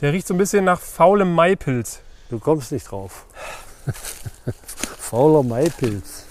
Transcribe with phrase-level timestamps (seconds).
[0.00, 2.00] Der riecht so ein bisschen nach faulem Maipilz.
[2.30, 3.26] Du kommst nicht drauf.
[4.98, 6.26] Fauler Maipilz.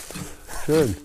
[0.66, 0.96] Schön.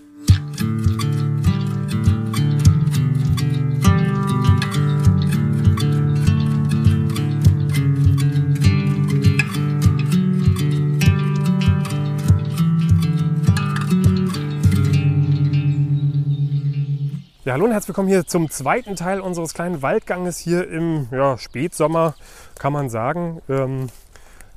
[17.46, 21.38] Ja, hallo und herzlich willkommen hier zum zweiten Teil unseres kleinen Waldganges hier im ja,
[21.38, 22.16] Spätsommer,
[22.58, 23.42] kann man sagen.
[23.50, 23.90] Ähm,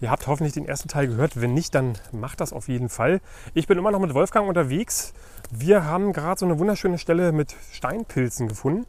[0.01, 1.41] ihr habt hoffentlich den ersten Teil gehört.
[1.41, 3.21] Wenn nicht, dann macht das auf jeden Fall.
[3.55, 5.15] Ich bin immer noch mit Wolfgang unterwegs.
[5.51, 8.87] Wir haben gerade so eine wunderschöne Stelle mit Steinpilzen gefunden.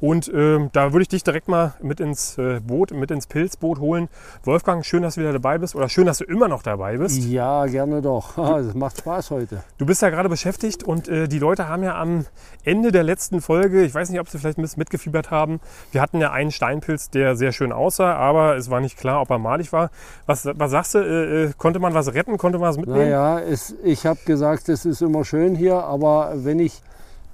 [0.00, 3.80] Und ähm, da würde ich dich direkt mal mit ins äh, Boot, mit ins Pilzboot
[3.80, 4.08] holen.
[4.44, 7.18] Wolfgang, schön, dass du wieder dabei bist oder schön, dass du immer noch dabei bist.
[7.24, 8.36] Ja, gerne doch.
[8.58, 9.62] Das macht Spaß heute.
[9.76, 12.24] Du bist ja gerade beschäftigt und äh, die Leute haben ja am
[12.64, 15.60] Ende der letzten Folge, ich weiß nicht, ob sie vielleicht ein bisschen mitgefiebert haben,
[15.92, 19.30] wir hatten ja einen Steinpilz, der sehr schön aussah, aber es war nicht klar, ob
[19.30, 19.90] er malig war.
[20.26, 23.00] Was, was sagst du, äh, äh konnte man was retten, konnte man was mitnehmen?
[23.00, 26.82] Naja, es, ich habe gesagt, es ist immer schön hier, aber wenn ich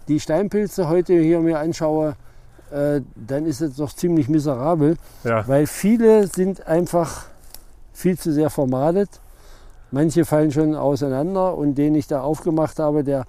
[0.09, 2.17] die Steinpilze heute hier mir anschaue,
[2.71, 5.47] äh, dann ist es doch ziemlich miserabel, Ja.
[5.49, 7.27] weil viele sind einfach
[7.93, 9.09] viel zu sehr vermadet.
[9.91, 13.25] Manche fallen schon auseinander und den ich da aufgemacht habe, der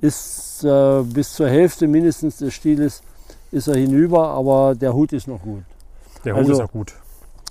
[0.00, 3.02] ist äh, bis zur Hälfte mindestens des Stieles
[3.52, 5.62] ist er hinüber, aber der Hut ist noch gut.
[6.24, 6.94] Der Hut also- ist auch gut.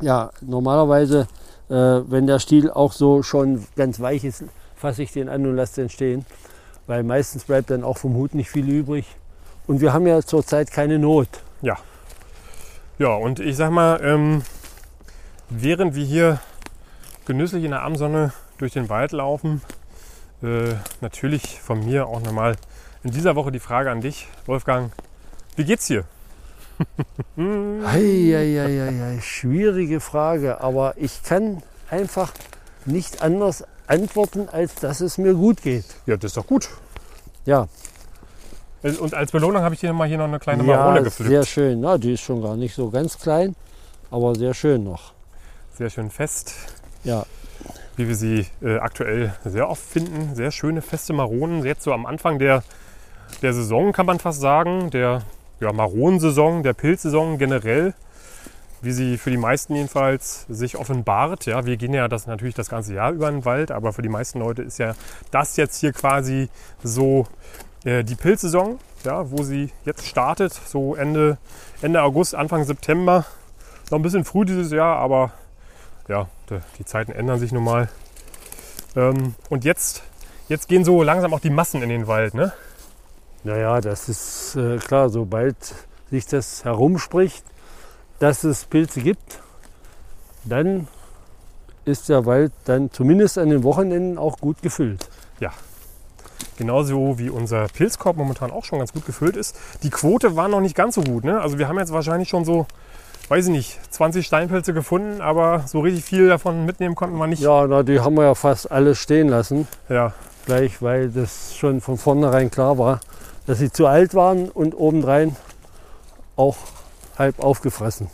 [0.01, 1.27] Ja, normalerweise,
[1.69, 4.43] äh, wenn der Stiel auch so schon ganz weich ist,
[4.75, 6.25] fasse ich den an und lasse den stehen,
[6.87, 9.05] weil meistens bleibt dann auch vom Hut nicht viel übrig.
[9.67, 11.27] Und wir haben ja zurzeit keine Not.
[11.61, 11.77] Ja.
[12.97, 14.43] Ja, und ich sag mal, ähm,
[15.49, 16.39] während wir hier
[17.25, 19.61] genüsslich in der Abendsonne durch den Wald laufen,
[20.41, 22.55] äh, natürlich von mir auch nochmal
[23.03, 24.91] in dieser Woche die Frage an dich, Wolfgang.
[25.55, 26.05] Wie geht's dir?
[27.37, 32.33] Eieieiei, schwierige Frage, aber ich kann einfach
[32.85, 35.85] nicht anders antworten, als dass es mir gut geht.
[36.05, 36.69] Ja, das ist doch gut.
[37.45, 37.67] Ja,
[38.81, 41.29] Und als Belohnung habe ich dir mal hier noch eine kleine Marone ja gepflückt.
[41.29, 41.81] sehr schön.
[41.81, 43.55] Na, die ist schon gar nicht so ganz klein,
[44.11, 45.13] aber sehr schön noch.
[45.73, 46.53] Sehr schön fest,
[47.03, 47.25] Ja,
[47.97, 50.35] wie wir sie äh, aktuell sehr oft finden.
[50.35, 51.63] Sehr schöne feste Maronen.
[51.65, 52.63] Jetzt so am Anfang der,
[53.41, 54.89] der Saison kann man fast sagen.
[54.91, 55.21] Der
[55.59, 57.93] ja, Maronensaison, der Pilzsaison generell.
[58.85, 61.47] Wie sie für die meisten jedenfalls sich offenbart.
[61.47, 64.09] Ja, wir gehen ja das natürlich das ganze Jahr über den Wald, aber für die
[64.09, 64.93] meisten Leute ist ja
[65.31, 66.49] das jetzt hier quasi
[66.83, 67.25] so
[67.83, 71.39] äh, die Pilzsaison, ja, wo sie jetzt startet, so Ende,
[71.81, 73.25] Ende August, Anfang September.
[73.89, 75.31] Noch ein bisschen früh dieses Jahr, aber
[76.07, 77.89] ja, die, die Zeiten ändern sich nun mal.
[78.95, 80.03] Ähm, und jetzt,
[80.47, 82.53] jetzt gehen so langsam auch die Massen in den Wald, ne?
[83.43, 85.55] Naja, das ist äh, klar, sobald
[86.11, 87.43] sich das herumspricht,
[88.19, 89.39] dass es Pilze gibt,
[90.43, 90.87] dann
[91.85, 95.07] ist der Wald dann zumindest an den Wochenenden auch gut gefüllt.
[96.57, 99.57] Genauso wie unser Pilzkorb momentan auch schon ganz gut gefüllt ist.
[99.83, 101.41] Die Quote war noch nicht ganz so gut, ne?
[101.41, 102.65] Also wir haben jetzt wahrscheinlich schon so,
[103.27, 107.41] weiß ich nicht, 20 Steinpilze gefunden, aber so richtig viel davon mitnehmen konnten wir nicht.
[107.41, 110.13] Ja, na, die haben wir ja fast alle stehen lassen, ja.
[110.45, 113.01] gleich, weil das schon von vornherein klar war,
[113.47, 115.35] dass sie zu alt waren und obendrein
[116.37, 116.55] auch
[117.17, 118.09] halb aufgefressen.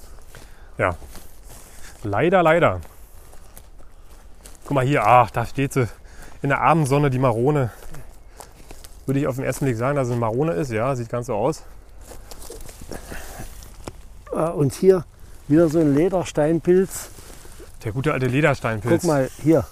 [2.03, 2.81] Leider, leider.
[4.65, 5.87] Guck mal hier, ach, da steht sie
[6.41, 7.71] in der Abendsonne, die Marone.
[9.05, 10.71] Würde ich auf den ersten Blick sagen, dass es eine Marone ist.
[10.71, 11.63] Ja, sieht ganz so aus.
[14.31, 15.05] Äh, Und hier
[15.47, 17.09] wieder so ein Ledersteinpilz.
[17.83, 19.01] Der gute alte Ledersteinpilz.
[19.01, 19.65] Guck mal hier,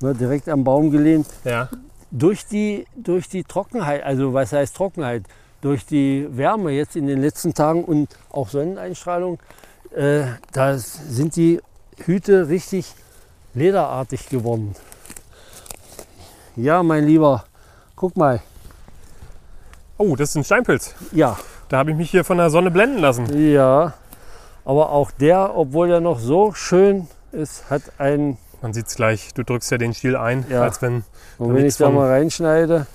[0.00, 1.26] ne, direkt am Baum gelehnt.
[1.44, 1.68] Ja,
[2.10, 5.24] durch die, durch die Trockenheit, also was heißt Trockenheit,
[5.62, 9.38] durch die Wärme jetzt in den letzten Tagen und auch Sonneneinstrahlung,
[9.94, 10.22] äh,
[10.52, 11.60] da sind die
[12.04, 12.94] Hüte richtig
[13.54, 14.74] lederartig geworden.
[16.56, 17.44] Ja, mein Lieber,
[17.96, 18.40] guck mal.
[19.98, 20.94] Oh, das ist ein Steinpilz.
[21.12, 21.36] Ja,
[21.68, 23.26] Da habe ich mich hier von der Sonne blenden lassen.
[23.52, 23.94] ja.
[24.64, 28.36] Aber auch der, obwohl er noch so schön ist, hat einen.
[28.60, 29.32] Man sieht es gleich.
[29.34, 30.62] Du drückst ja den Stiel ein, Ja.
[30.62, 31.02] als wenn
[31.38, 32.86] Und wenn ich da mal reinschneide,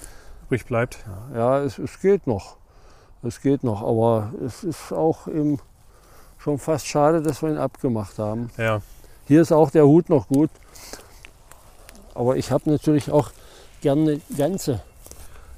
[0.45, 0.99] übrig bleibt.
[1.33, 2.57] Ja, es, es geht noch.
[3.23, 5.59] Es geht noch, aber es ist auch eben
[6.37, 8.51] schon fast schade, dass wir ihn abgemacht haben.
[8.57, 8.81] Ja,
[9.27, 10.51] Hier ist auch der Hut noch gut.
[12.13, 13.31] Aber ich habe natürlich auch
[13.81, 14.81] gerne ganze.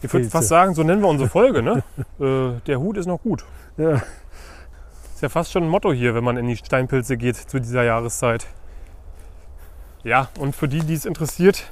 [0.02, 1.62] ich würde fast sagen, so nennen wir unsere Folge.
[1.62, 1.84] Ne?
[2.20, 3.44] äh, der Hut ist noch gut.
[3.76, 4.02] Ja,
[5.14, 7.84] Ist ja fast schon ein Motto hier, wenn man in die Steinpilze geht zu dieser
[7.84, 8.48] Jahreszeit.
[10.04, 11.66] Ja, und für die, die es interessiert,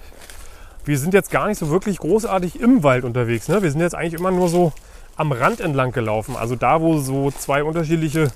[0.85, 3.47] wir sind jetzt gar nicht so wirklich großartig im Wald unterwegs.
[3.47, 3.61] Ne?
[3.61, 4.71] Wir sind jetzt eigentlich immer nur so
[5.17, 6.35] am Rand entlang gelaufen.
[6.35, 8.31] Also da, wo so zwei unterschiedliche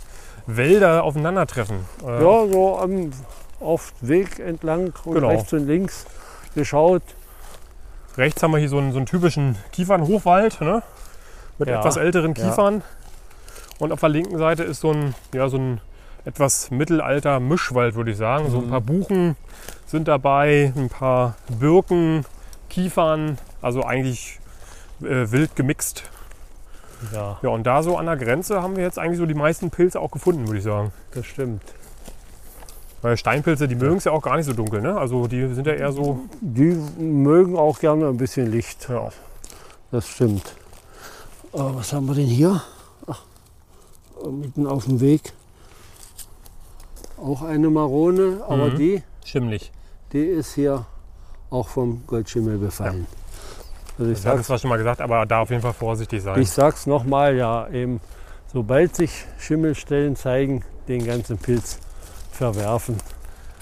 [0.47, 1.77] Wälder aufeinandertreffen.
[2.05, 3.11] Äh, Ja, so am,
[3.59, 5.27] auf Weg entlang und Genau.
[5.29, 6.05] rechts und links
[6.55, 7.03] geschaut.
[8.17, 10.81] Rechts haben wir hier so einen, so einen typischen Kiefernhochwald ne?
[11.57, 12.43] mit Ja, etwas älteren ja.
[12.49, 12.81] Kiefern.
[13.77, 15.81] Und auf der linken Seite ist so ein, ja, so ein
[16.25, 18.49] etwas mittelalter Mischwald, würde ich sagen.
[18.49, 18.69] So ein Mhm.
[18.71, 19.35] paar Buchen
[19.85, 22.25] sind dabei, ein paar Birken,
[22.69, 24.39] Kiefern, also eigentlich
[25.01, 26.03] äh, wild gemixt.
[27.13, 29.69] Ja, Ja, und da so an der Grenze haben wir jetzt eigentlich so die meisten
[29.71, 30.91] Pilze auch gefunden, würde ich sagen.
[31.11, 31.61] das stimmt.
[33.01, 34.97] Weil Steinpilze, die mögen es ja auch gar nicht so dunkel, ne?
[34.97, 38.89] Also die sind ja eher so, Die mögen auch gerne ein bisschen Licht.
[38.89, 39.09] ja,
[39.91, 40.53] Das stimmt.
[41.53, 42.61] Äh, was haben wir denn hier?
[43.07, 43.23] Ach,
[44.21, 45.31] äh, mitten auf dem Weg.
[47.17, 48.75] Auch eine Marone, aber Mhm.
[48.77, 49.71] die, schimmlig.
[50.11, 50.85] die ist hier
[51.49, 53.07] auch vom Goldschimmel befallen.
[53.97, 56.39] Also ich es sag's, zwar schon mal gesagt, aber da auf jeden Fall vorsichtig sein.
[56.41, 57.99] ich sag's nochmal, ja, eben,
[58.53, 61.79] sobald sich Schimmelstellen zeigen, den ganzen Pilz
[62.31, 62.97] verwerfen.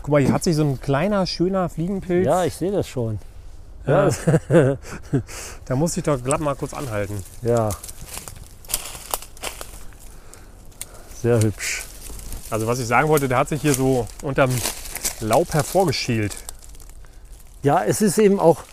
[0.03, 2.25] Guck mal, hier hat sich so ein kleiner, schöner Fliegenpilz.
[2.25, 3.19] Ja, ich sehe das schon.
[3.85, 4.09] Ja.
[4.49, 4.77] Ja,
[5.65, 7.23] Da muss ich doch glatt mal kurz anhalten.
[7.41, 7.69] ja.
[11.21, 11.83] Sehr hübsch.
[12.51, 14.51] Also was ich sagen wollte, der hat sich hier so unterm
[15.19, 16.35] Laub hervorgeschält.
[17.67, 18.63] Ja, es ist eben auch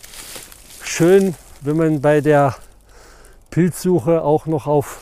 [0.81, 2.55] schön, wenn man bei der
[3.51, 5.01] Pilzsuche auch noch auf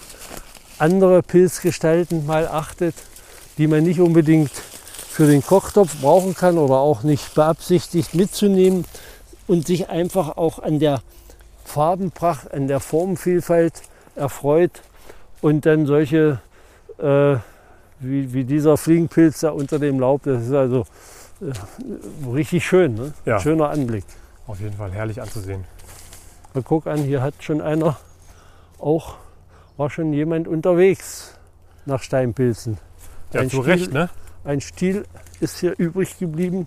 [0.78, 2.94] andere Pilzgestalten mal achtet,
[3.58, 8.86] die man nicht unbedingt für den Kochtopf brauchen kann oder auch nicht beabsichtigt mitzunehmen
[9.46, 11.02] und sich einfach auch an der
[11.66, 13.74] Farbenpracht, an der Formenvielfalt
[14.16, 14.80] erfreut
[15.42, 16.40] und dann solche
[16.96, 17.36] äh,
[18.00, 20.86] wie, wie dieser Fliegenpilz da unter dem Laub, das ist also
[22.32, 23.12] richtig schön, ne?
[23.24, 23.40] Ja.
[23.40, 24.04] schöner Anblick.
[24.46, 25.64] Auf jeden Fall herrlich anzusehen.
[26.54, 27.96] Mal guck an, hier hat schon einer
[28.78, 29.16] auch,
[29.76, 31.38] war schon jemand unterwegs
[31.86, 32.78] nach Steinpilzen.
[33.32, 34.10] Ja, Ein zu Stiel- Recht, ne?
[34.44, 35.04] Ein Stiel
[35.40, 36.66] ist hier übrig geblieben.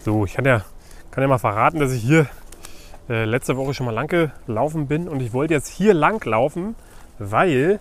[0.00, 0.62] So, ich kann ja,
[1.10, 2.26] kann ja mal verraten, dass ich hier
[3.08, 4.08] äh, letzte Woche schon mal lang
[4.46, 6.74] gelaufen bin und ich wollte jetzt hier lang laufen,
[7.18, 7.78] weil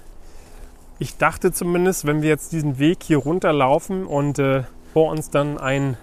[0.99, 5.57] ich dachte zumindest, wenn wir jetzt diesen Weg hier runterlaufen und äh, vor uns dann
[5.57, 5.97] einen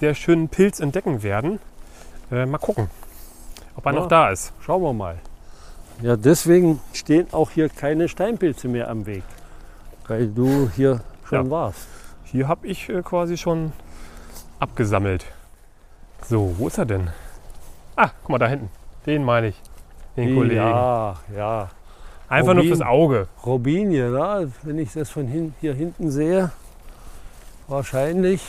[0.00, 1.58] sehr schönen Pilz entdecken werden,
[2.32, 2.88] äh, mal gucken,
[3.76, 4.00] ob er Ja.
[4.00, 4.52] noch da ist.
[4.60, 5.18] Schauen wir mal.
[6.02, 9.22] Ja, deswegen stehen auch hier keine Steinpilze mehr am Weg,
[10.08, 11.50] weil du hier schon Ja.
[11.50, 11.86] warst.
[12.24, 13.72] Hier habe ich äh, quasi schon
[14.58, 15.24] abgesammelt.
[16.26, 17.10] So, wo ist er denn?
[17.96, 18.70] Ah, guck mal da hinten.
[19.06, 19.60] Den meine ich.
[20.16, 20.56] Den Kollegen.
[20.56, 21.68] Ja, ja.
[22.28, 22.76] Einfach nur Rubin.
[22.76, 23.28] fürs Auge.
[23.44, 24.50] Robinie, ne?
[24.62, 26.50] wenn ich das von hin, hier hinten sehe,
[27.68, 28.42] wahrscheinlich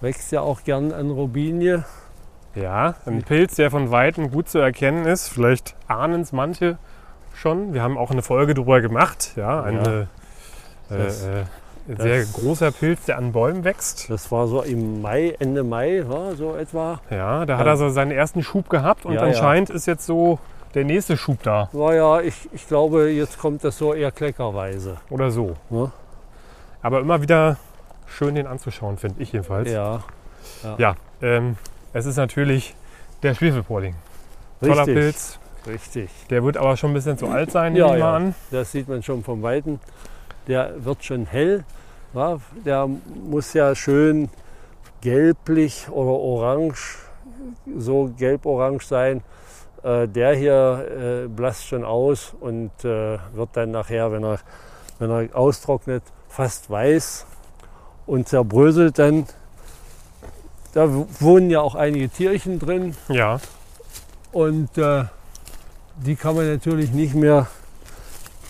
[0.00, 1.84] wächst ja auch gern an Robinie.
[2.54, 5.28] Ja, ein Pilz, der von Weitem gut zu erkennen ist.
[5.28, 6.78] Vielleicht ahnen es manche
[7.34, 7.74] schon.
[7.74, 9.32] Wir haben auch eine Folge darüber gemacht.
[9.36, 10.96] Ja, ein Ja.
[10.96, 11.44] äh, äh,
[11.86, 14.10] sehr das- großer Pilz, der an Bäumen wächst.
[14.10, 17.00] Das war so im Mai, Ende Mai, ja, so etwa.
[17.10, 17.72] Ja, da hat Ja.
[17.72, 19.26] er so seinen ersten Schub gehabt und Ja, ja.
[19.28, 20.38] anscheinend ist jetzt so
[20.74, 21.68] der nächste Schub da.
[21.72, 24.96] Naja, ich, ich glaube, jetzt kommt das so eher kleckerweise.
[25.10, 25.56] Oder so.
[26.82, 27.56] Aber immer wieder
[28.06, 29.70] schön, den anzuschauen, finde ich jedenfalls.
[29.70, 30.02] Ja,
[30.78, 31.56] Ja, ähm,
[31.92, 32.74] es ist natürlich
[33.22, 33.94] der Schwefelporling.
[34.60, 34.94] Toller richtig.
[34.94, 35.38] Pilz.
[35.66, 36.10] Richtig.
[36.30, 38.10] Der wird aber schon ein bisschen zu alt sein, Ja, nehme ich ja.
[38.10, 38.34] mal an.
[38.52, 39.80] Das sieht man schon vom Weiten.
[40.46, 41.64] Der wird schon hell.
[42.14, 42.88] Ja, der
[43.28, 44.30] muss ja schön
[45.00, 46.98] gelblich oder orange,
[47.76, 49.22] so gelb-orange sein.
[49.82, 54.38] Äh, der hier äh, blasst schon aus und äh, wird dann nachher, wenn er,
[54.98, 57.26] wenn er austrocknet, fast weiß
[58.06, 59.26] und zerbröselt dann.
[60.72, 60.88] Da
[61.20, 62.96] wohnen ja auch einige Tierchen drin.
[63.08, 63.38] Ja,
[64.32, 65.04] Und äh,
[66.04, 67.46] die kann man natürlich nicht mehr,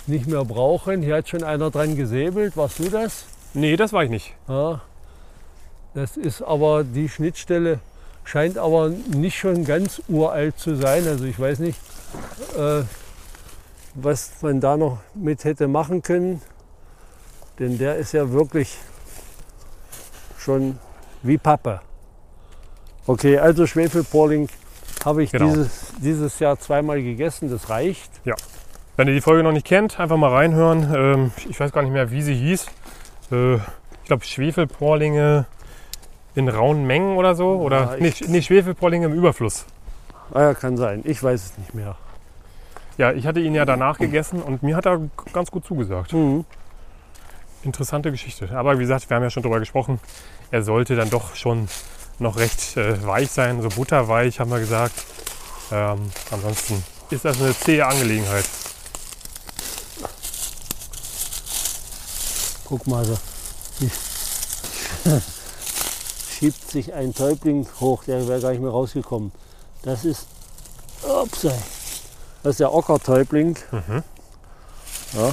[0.09, 1.03] nicht mehr brauchen.
[1.03, 2.57] Hier hat schon einer dran gesäbelt.
[2.57, 3.25] Warst du das?
[3.55, 4.35] nee, das war ich nicht.
[4.49, 4.83] Ja.
[5.95, 7.81] Das ist aber die Schnittstelle,
[8.25, 11.07] scheint aber nicht schon ganz uralt zu sein.
[11.09, 11.79] Also ich weiß nicht,
[12.59, 12.83] äh,
[13.95, 16.43] was man da noch mit hätte machen können.
[17.59, 18.77] Denn der ist ja wirklich
[20.39, 20.79] schon
[21.23, 21.81] wie Pappe.
[23.07, 24.49] Okay, also Schwefelporling
[25.05, 25.47] habe ich Genau.
[25.47, 25.71] dieses,
[26.03, 27.49] dieses Jahr zweimal gegessen.
[27.51, 28.11] Das reicht.
[28.97, 30.95] Wenn ihr die Folge noch nicht kennt, einfach mal reinhören.
[30.95, 32.67] Ähm, ich weiß gar nicht mehr, wie sie hieß.
[33.33, 33.61] Äh, ich
[34.07, 35.47] glaube, Schwefelporlinge
[36.35, 37.57] in rauen Mengen oder so.
[37.57, 39.67] Oder Ja, Sch- nee, Schwefelporlinge im Überfluss.
[40.33, 41.03] Ah ja, kann sein.
[41.05, 41.97] Ich weiß es nicht mehr.
[42.99, 45.01] Ja, ich hatte ihn ja danach gegessen und mir hat er
[45.33, 46.13] ganz gut zugesagt.
[46.15, 46.45] Mhm.
[47.63, 48.49] Interessante Geschichte.
[48.55, 50.01] Aber wie gesagt, wir haben ja schon darüber gesprochen.
[50.51, 51.69] Er sollte dann doch schon
[52.19, 54.95] noch recht äh, weich sein, so butterweich haben wir gesagt.
[55.71, 55.99] Ähm,
[56.31, 58.45] ansonsten ist das eine zähe Angelegenheit.
[62.69, 63.17] Guck mal, so.
[66.31, 69.31] Schiebt sich ein Täubling hoch, der wäre gar nicht mehr rausgekommen.
[69.83, 70.27] Das ist,
[71.03, 71.43] ups,
[72.43, 73.57] das ist der Ockertäubling.
[73.71, 74.03] Mhm.
[75.13, 75.33] Ja.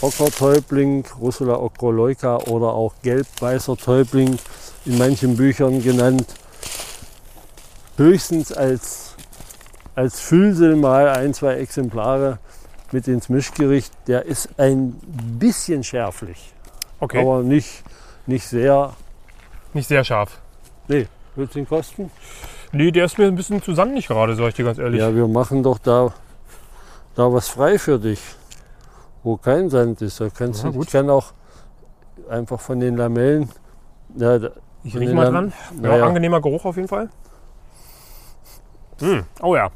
[0.00, 4.38] Ockertäubling, Russula ocroleuca oder auch gelb-weißer Täubling
[4.84, 6.26] in manchen Büchern genannt.
[7.96, 9.16] Höchstens als,
[9.96, 12.38] als Füllsel mal ein, zwei Exemplare
[12.92, 13.92] mit ins Mischgericht.
[14.06, 14.92] Der ist ein
[15.38, 16.52] bisschen schärflich,
[17.00, 17.82] Okay, aber nicht,
[18.26, 18.92] nicht sehr.
[19.74, 20.40] nicht sehr scharf.
[20.88, 22.10] Nee, wird den kosten?
[22.72, 25.00] Nee, der ist mir ein bisschen zu sandig gerade, sag ich dir ganz ehrlich.
[25.00, 26.12] Ja, wir machen doch da,
[27.14, 28.20] da was frei für dich,
[29.22, 30.20] wo kein Sand ist.
[30.20, 30.86] Da kannst Ja, du, gut.
[30.86, 31.32] ich kann auch
[32.28, 33.50] einfach von den Lamellen.
[34.16, 34.38] Ja,
[34.84, 35.52] ich riech mal dran.
[35.82, 36.06] Ja, Naja.
[36.06, 37.08] angenehmer Geruch auf jeden Fall.
[39.00, 39.70] Hm, Oh ja.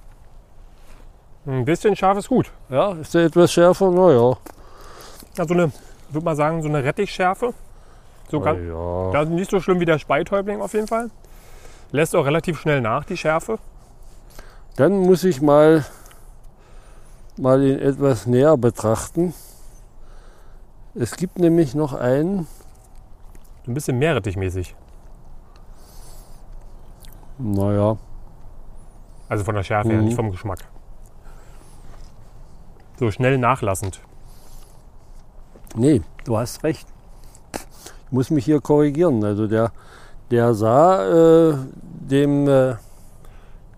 [1.47, 2.51] Ein bisschen scharf ist gut.
[2.69, 3.91] Ja, ist der etwas schärfer?
[3.91, 4.37] Naja.
[5.39, 5.67] Also eine,
[6.09, 7.55] ich würde mal sagen, so eine Rettichschärfe.
[8.31, 9.13] So ganz, ja.
[9.13, 11.11] Das ist nicht so schlimm wie der Speitäubling auf jeden Fall.
[11.93, 13.59] Lässt auch relativ schnell nach, die Schärfe.
[14.75, 15.85] Dann muss ich mal,
[17.39, 19.33] mal ihn etwas näher betrachten.
[20.97, 22.49] Es gibt nämlich noch einen,
[23.65, 24.75] So ein bisschen meerrettichmäßig.
[27.39, 27.97] naja,
[29.29, 30.05] Also von der Schärfe her, Mhm.
[30.07, 30.61] nicht vom Geschmack.
[32.99, 34.01] So schnell nachlassend.
[35.75, 36.87] nee, du hast recht.
[38.07, 39.23] Ich muss mich hier korrigieren.
[39.25, 39.73] Also der,
[40.31, 42.77] der sah äh, dem, äh,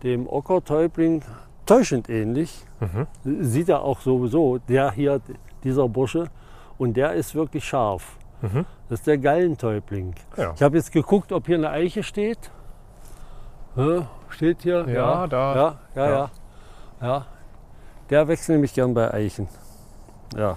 [0.02, 1.22] dem Ockertäubling
[1.66, 2.64] täuschend ähnlich.
[2.80, 3.06] Mhm.
[3.44, 5.20] Sieht er auch sowieso, der hier,
[5.64, 6.28] dieser Bursche.
[6.76, 8.16] Und der ist wirklich scharf.
[8.42, 8.64] Mhm.
[8.88, 10.14] Das ist der Gallentäubling.
[10.37, 10.52] Ja.
[10.54, 12.50] Ich habe jetzt geguckt, ob hier eine Eiche steht.
[13.75, 14.02] Hä?
[14.28, 14.87] Steht hier?
[14.88, 15.54] Ja, da.
[15.56, 16.30] Ja, ja, Ja.
[17.00, 17.26] ja, ja.
[18.11, 19.49] Der wächst nämlich gern bei Eichen.
[20.37, 20.57] Ja.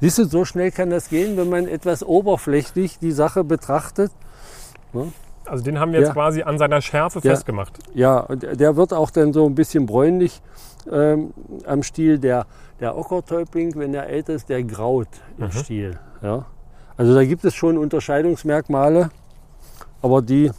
[0.00, 4.10] Siehst du, so schnell kann das gehen, wenn man etwas oberflächlich die Sache betrachtet.
[5.46, 6.14] Also den haben wir jetzt Ja.
[6.14, 7.30] quasi an seiner Schärfe Ja.
[7.32, 7.78] festgemacht.
[7.94, 10.42] Ja, und der wird auch dann so ein bisschen bräunlich
[10.90, 11.32] ähm,
[11.64, 12.18] am Stiel.
[12.18, 12.46] Der,
[12.80, 15.06] der Ockertäubling, wenn er älter ist, der graut
[15.38, 15.52] im Mhm.
[15.52, 15.98] Stiel.
[16.20, 16.46] Ja.
[16.96, 19.10] Also da gibt es schon Unterscheidungsmerkmale,
[20.02, 20.50] aber die,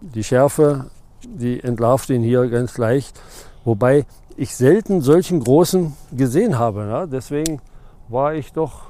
[0.00, 0.86] die Schärfe,
[1.24, 3.20] die entlarvt ihn hier ganz leicht.
[3.64, 4.04] Wobei
[4.40, 6.86] ich selten solchen großen gesehen habe.
[6.88, 7.06] Ja.
[7.06, 7.60] Deswegen
[8.08, 8.84] war ich doch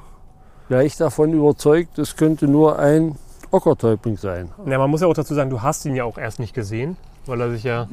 [0.69, 3.17] gleich davon überzeugt, es könnte nur ein
[3.51, 4.51] Ockertäubling sein.
[4.67, 6.97] Ja, man muss ja auch dazu sagen, du hast ihn ja auch erst nicht gesehen,
[7.27, 7.89] weil er sich ja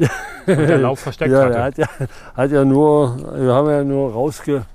[0.46, 1.54] unter Laub versteckt ja, hatte.
[1.54, 1.88] der hat ja,
[2.36, 4.66] hat ja nur, wir haben ja nur rausge,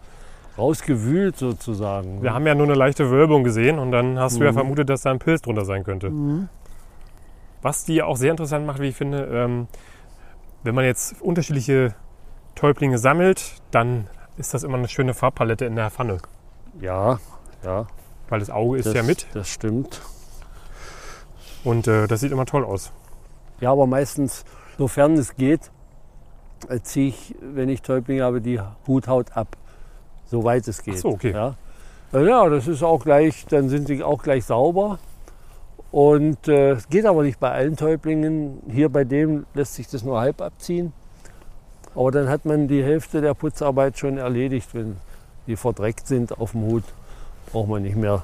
[0.58, 2.20] rausgewühlt sozusagen.
[2.20, 4.56] Wir haben ja nur eine leichte Wölbung gesehen und dann hast du ja Mhm.
[4.56, 6.10] vermutet, dass da ein Pilz drunter sein könnte.
[7.62, 9.68] Was die auch sehr interessant macht, wie ich finde, ähm,
[10.64, 11.94] wenn man jetzt unterschiedliche
[12.54, 14.06] Täublinge sammelt, dann
[14.36, 16.18] ist das immer eine schöne Farbpalette in der Pfanne.
[16.80, 17.18] ja,
[17.64, 17.86] ja.
[18.28, 20.00] Weil das Auge ist das, ja mit Das stimmt.
[21.64, 22.90] und äh, das sieht immer toll aus.
[23.60, 24.44] Ja, aber meistens,
[24.78, 25.70] sofern es geht,
[26.68, 29.56] äh, ziehe ich, wenn ich Täublinge habe, die Huthaut ab.
[30.24, 30.94] Soweit es geht.
[30.94, 31.32] Ach so, okay.
[31.32, 31.56] Ja.
[32.14, 34.98] Äh, ja, das ist auch gleich, dann sind sie auch gleich sauber.
[35.90, 38.62] Und äh, es geht aber nicht bei allen Täublingen.
[38.70, 40.94] Hier bei dem lässt sich das nur halb abziehen.
[41.94, 44.96] Aber dann hat man die Hälfte der Putzarbeit schon erledigt, wenn
[45.46, 46.84] die verdreckt sind auf dem Hut.
[47.50, 48.22] Braucht man nicht mehr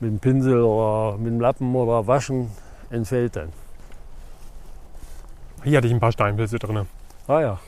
[0.00, 2.50] mit dem Pinsel oder mit dem Lappen oder waschen,
[2.90, 3.52] entfällt dann.
[5.64, 6.86] Hier hatte ich ein paar Steinpilze drin.
[7.26, 7.60] Ah ja,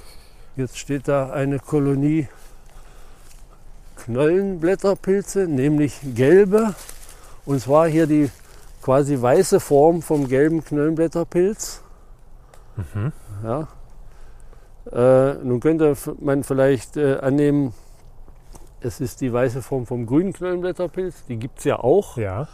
[0.55, 2.29] jetzt steht da eine Kolonie
[3.97, 6.75] Knollenblätterpilze, nämlich gelbe.
[7.47, 8.31] Und zwar hier die
[8.83, 11.83] quasi weiße Form vom gelben Knollenblätterpilz.
[12.77, 13.13] Mhm.
[13.43, 13.69] Ja.
[14.93, 17.75] Äh, nun könnte man vielleicht äh, annehmen,
[18.81, 21.25] es ist die weiße Form vom grünen Knollenblätterpilz.
[21.29, 22.17] Die gibt es ja auch.
[22.17, 22.49] Ja.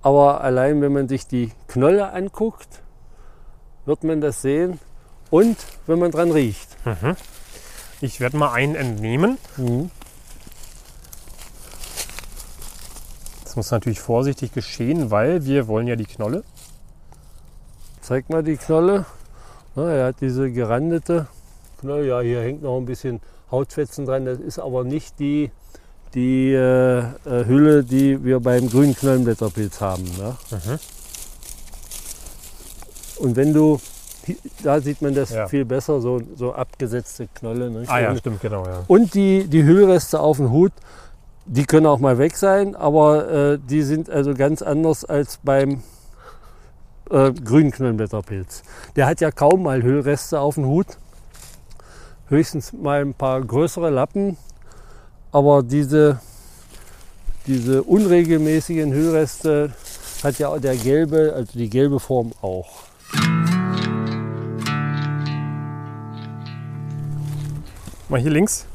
[0.00, 2.82] Aber allein wenn man sich die Knolle anguckt,
[3.84, 4.78] wird man das sehen.
[5.30, 5.56] Und
[5.86, 6.68] wenn man dran riecht.
[6.86, 7.16] Mhm.
[8.00, 9.36] Ich werde mal einen entnehmen.
[13.44, 16.44] Das muss natürlich vorsichtig geschehen, weil wir wollen ja die Knolle.
[18.00, 19.04] Zeig mal die Knolle.
[19.74, 21.26] Na, er hat diese gerandete
[21.78, 22.06] Knolle.
[22.06, 23.20] Ja, hier hängt noch ein bisschen
[23.50, 24.24] Hautfetzen dran.
[24.24, 25.50] Das ist aber nicht die,
[26.14, 27.04] die äh, äh,
[27.46, 30.04] Hülle, die wir beim grünen Knollenblätterpilz haben.
[30.18, 30.36] Ne?
[30.50, 30.78] Mhm.
[33.18, 33.80] Und wenn du,
[34.62, 35.48] da sieht man das Ja.
[35.48, 37.70] viel besser, so, so abgesetzte Knolle.
[37.70, 37.84] Ne?
[37.88, 38.64] Ah ja, stimmt, genau.
[38.66, 38.84] Ja.
[38.86, 40.72] Und die, die Hüllreste auf dem Hut,
[41.50, 45.82] Die können auch mal weg sein, aber äh, die sind also ganz anders als beim
[47.10, 48.62] äh, grünen Knollenblätterpilz.
[48.96, 50.98] Der hat ja kaum mal Hüllreste auf dem Hut.
[52.28, 54.36] Höchstens mal ein paar größere Lappen.
[55.32, 56.20] Aber diese,
[57.46, 59.72] diese unregelmäßigen Hüllreste
[60.22, 62.68] hat ja der gelbe, also die gelbe Form auch.
[68.08, 68.66] Mal hier links.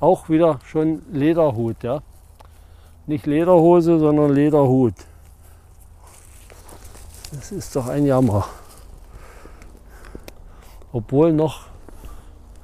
[0.00, 2.02] Auch wieder schon Lederhut, ja.
[3.06, 4.94] Nicht Lederhose, sondern Lederhut.
[7.32, 8.46] Das ist doch ein Jammer.
[10.92, 11.66] Obwohl noch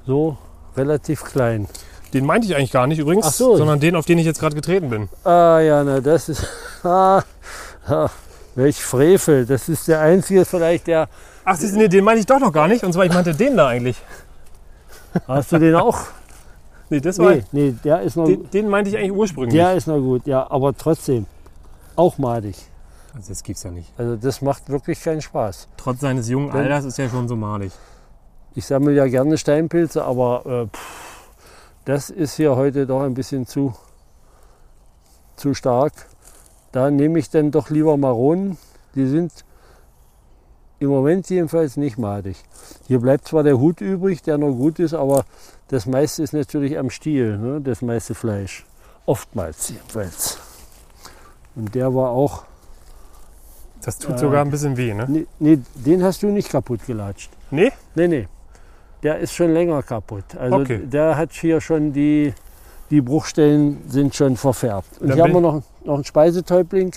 [0.05, 0.37] so
[0.75, 1.67] relativ klein.
[2.13, 3.57] Den meinte ich eigentlich gar nicht übrigens, so.
[3.57, 5.09] sondern den, auf den ich jetzt gerade getreten bin.
[5.23, 6.45] Ah ja, na das ist.
[6.87, 7.23] Ah,
[7.87, 8.09] ah,
[8.53, 9.47] welch Frevel.
[9.47, 11.09] Das ist der einzige vielleicht, der.
[11.43, 12.83] Ach, du, nee, den meinte ich doch noch gar nicht.
[12.83, 13.97] Und zwar, ich meinte den da eigentlich.
[15.27, 15.97] Hast du den auch?
[16.91, 17.31] Nee, das war.
[17.31, 18.25] Nee, nee, der ist noch.
[18.25, 19.55] Den, den meinte ich eigentlich ursprünglich.
[19.55, 21.25] Der ist noch gut, ja, aber trotzdem.
[21.95, 22.55] Auch madig.
[23.15, 23.91] Also das gibt's ja nicht.
[23.97, 25.67] Also das macht wirklich keinen Spaß.
[25.77, 27.71] Trotz seines jungen Alters ist er schon so malig.
[28.55, 31.29] Ich sammle ja gerne Steinpilze, aber äh, pff,
[31.83, 33.73] das ist hier heute doch ein bisschen zu,
[35.35, 35.93] zu stark.
[36.71, 38.57] Da nehme ich dann doch lieber Maronen.
[38.95, 39.31] Die sind
[40.79, 42.37] im Moment jedenfalls nicht madig.
[42.87, 45.25] Hier bleibt zwar der Hut übrig, der noch gut ist, aber
[45.67, 47.61] das meiste ist natürlich am Stiel, ne?
[47.61, 48.65] das meiste Fleisch.
[49.05, 50.37] Oftmals jedenfalls.
[51.55, 52.43] Und der war auch,
[53.81, 55.05] Das tut Äh, sogar ein bisschen weh, ne?
[55.07, 57.31] nee, nee, den hast du nicht kaputt gelatscht.
[57.51, 57.71] Nee?
[57.95, 58.27] Nee, nee.
[59.03, 60.23] Der ist schon länger kaputt.
[60.39, 60.79] Also Okay.
[60.85, 62.33] der hat hier schon die,
[62.89, 64.99] die Bruchstellen sind schon verfärbt.
[64.99, 66.91] Und Dann hier haben wir noch, noch einen Speisetäubling.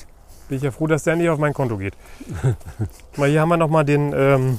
[0.48, 1.94] Bin ich ja froh, dass der nicht auf mein Konto geht.
[3.16, 4.12] mal hier haben wir nochmal den.
[4.16, 4.58] Ähm,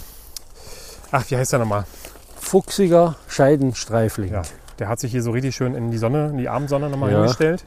[1.12, 1.86] ach, wie heißt der nochmal?
[2.39, 4.31] Fuchsiger Scheidenstreifling.
[4.31, 4.41] Ja.
[4.77, 7.17] Der hat sich hier so richtig schön in die Sonne, in die Abendsonne nochmal Ja.
[7.19, 7.65] hingestellt.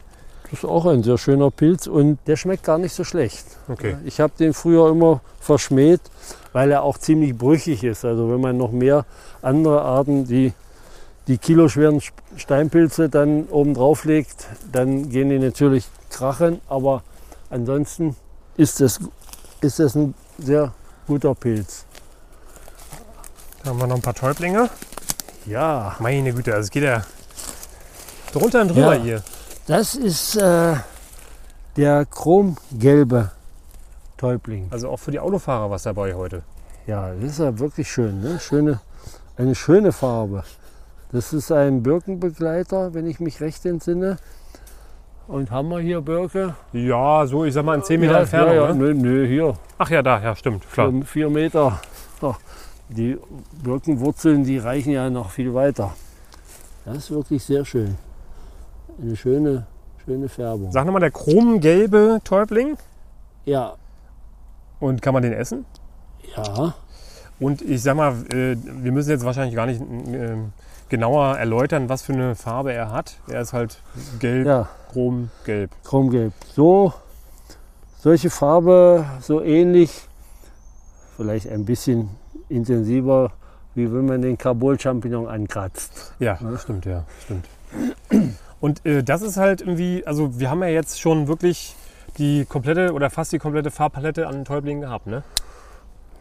[0.53, 3.47] Das ist auch ein sehr schöner Pilz und der schmeckt gar nicht so schlecht.
[3.69, 3.97] Okay.
[4.05, 6.03] Ich habe den früher immer verschmäht,
[6.53, 8.05] weil er auch ziemlich brüchig ist.
[8.05, 9.07] Also wenn man noch mehr
[9.41, 10.53] andere Arten, die
[11.27, 12.03] die kiloschweren
[12.37, 16.61] Steinpilze dann oben drauf legt, dann gehen die natürlich krachen.
[16.69, 17.03] Aber
[17.49, 18.15] ansonsten
[18.59, 19.01] ist das,
[19.63, 20.73] ist das ein sehr
[21.07, 21.87] guter Pilz.
[23.65, 24.69] Da haben wir noch ein paar Täublinge.
[25.47, 27.03] Ja, Meine Güte, also es geht ja
[28.35, 29.03] drunter und drüber Ja.
[29.03, 29.23] hier.
[29.67, 30.75] Das ist äh,
[31.77, 33.31] der chromgelbe
[34.17, 34.69] Täubling.
[34.71, 36.43] Also auch für die Autofahrer was dabei heute.
[36.87, 38.21] Ja, das ist ja wirklich schön.
[38.21, 38.39] Ne?
[38.41, 38.81] Schöne,
[39.37, 40.45] eine schöne Farbe.
[41.13, 44.17] Das ist ein Birkenbegleiter, wenn ich mich recht entsinne.
[45.29, 46.55] Und haben wir hier Birke?
[46.73, 48.55] Ja, so ich sag mal in 10 Meter ja, Entfernung.
[48.55, 48.75] Ja, ja, Ne?
[48.75, 49.55] nö, nö, hier.
[49.79, 50.91] Ach ja, da, ja, stimmt, klar.
[50.91, 51.81] Vier, vier Meter.
[52.89, 53.19] Die
[53.63, 55.95] Birkenwurzeln, die reichen ja noch viel weiter.
[56.85, 57.97] Das ist wirklich sehr schön.
[59.03, 59.67] Eine schöne,
[60.05, 60.71] schöne Färbung.
[60.73, 62.77] Sag nochmal, der chromgelbe Täubling.
[63.45, 63.75] Ja,
[64.81, 65.65] Und kann man den essen?
[66.37, 66.75] ja.
[67.41, 70.37] Und ich sag mal, äh, wir müssen jetzt wahrscheinlich gar nicht äh,
[70.89, 73.17] genauer erläutern, was für eine Farbe er hat.
[73.27, 73.83] Er ist halt
[74.21, 75.73] gelb, Ja, chrom, gelb.
[75.83, 76.33] chromgelb.
[76.55, 76.93] So,
[77.99, 80.07] solche Farbe, so ähnlich,
[81.17, 82.11] vielleicht ein bisschen
[82.49, 83.33] intensiver,
[83.75, 86.15] wie wenn man den Carbol-Champignon ankratzt.
[86.21, 87.47] Ja, das stimmt, ja, stimmt.
[88.63, 91.75] Und äh, das ist halt irgendwie, also wir haben ja jetzt schon wirklich
[92.17, 95.25] die komplette oder fast die komplette Farbpalette an Täublingen gehabt, ne?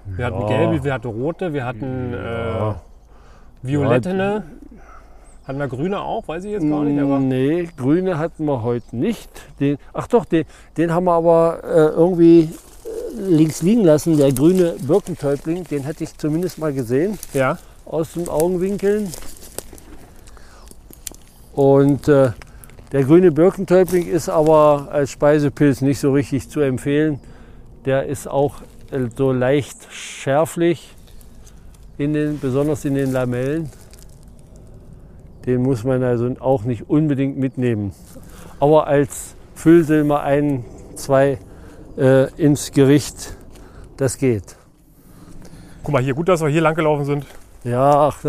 [0.06, 0.48] Wir hatten Ja.
[0.48, 2.72] gelbe, wir hatten rote, wir hatten Ja.
[2.72, 2.74] äh,
[3.62, 4.44] violettene.
[5.46, 8.96] Hatten wir grüne auch, weiß ich jetzt gar nicht, aber Nee, grüne hatten wir heute
[8.96, 9.30] nicht.
[9.60, 10.46] Den, ach doch, den,
[10.78, 12.50] den haben wir aber äh, irgendwie äh,
[13.22, 14.18] links liegen lassen.
[14.18, 17.60] Der grüne Birkentäubling, den hatte ich zumindest mal gesehen ja.
[17.86, 19.12] aus den Augenwinkeln.
[21.54, 22.32] Und äh,
[22.92, 27.20] der grüne Birkentäubling ist aber als Speisepilz nicht so richtig zu empfehlen.
[27.86, 28.62] Der ist auch
[28.92, 30.96] äh, so leicht schärflich,
[31.98, 33.70] in den, besonders in den Lamellen.
[35.46, 37.94] Den muss man also auch nicht unbedingt mitnehmen.
[38.60, 41.40] Aber als Füllsilber ein, zwei
[41.98, 43.36] äh, ins Gericht,
[43.98, 44.56] das geht.
[45.84, 47.26] Guck mal hier, gut, dass wir hier lang gelaufen sind.
[47.64, 48.24] Ja, ach,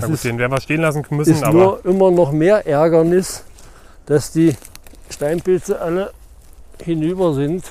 [0.00, 2.66] das gut, ist, den werden wir stehen lassen müssen, ist aber nur immer noch mehr
[2.66, 3.44] Ärgernis,
[4.06, 4.56] dass die
[5.10, 6.12] Steinpilze alle
[6.82, 7.64] hinüber sind.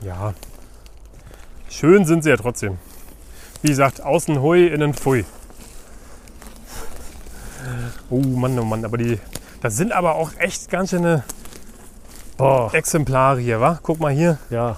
[0.00, 0.32] ja.
[1.68, 2.76] Schön sind sie ja trotzdem.
[3.62, 5.24] Wie gesagt, außen hui, innen pfui.
[8.10, 9.18] Oh Mann, oh Mann, aber die,
[9.62, 11.24] das sind aber auch echt ganz schöne
[12.36, 13.78] Boah, Exemplare hier, wa?
[13.82, 14.38] Guck mal hier.
[14.50, 14.76] ja,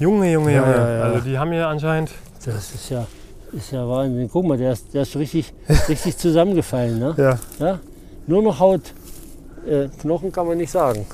[0.00, 0.76] Junge, Junge, Ja, Junge.
[0.76, 1.02] ja, ja.
[1.04, 2.10] Also die haben hier anscheinend.
[2.44, 3.06] das ist ja,
[3.56, 4.28] ist ja Wahnsinn.
[4.30, 5.52] Guck mal, der ist, der ist richtig,
[5.88, 6.98] richtig zusammengefallen.
[6.98, 7.14] Ne?
[7.16, 7.38] Ja.
[7.58, 7.80] Ja?
[8.26, 8.94] nur noch Haut.
[9.66, 11.06] Äh, Knochen kann man nicht sagen.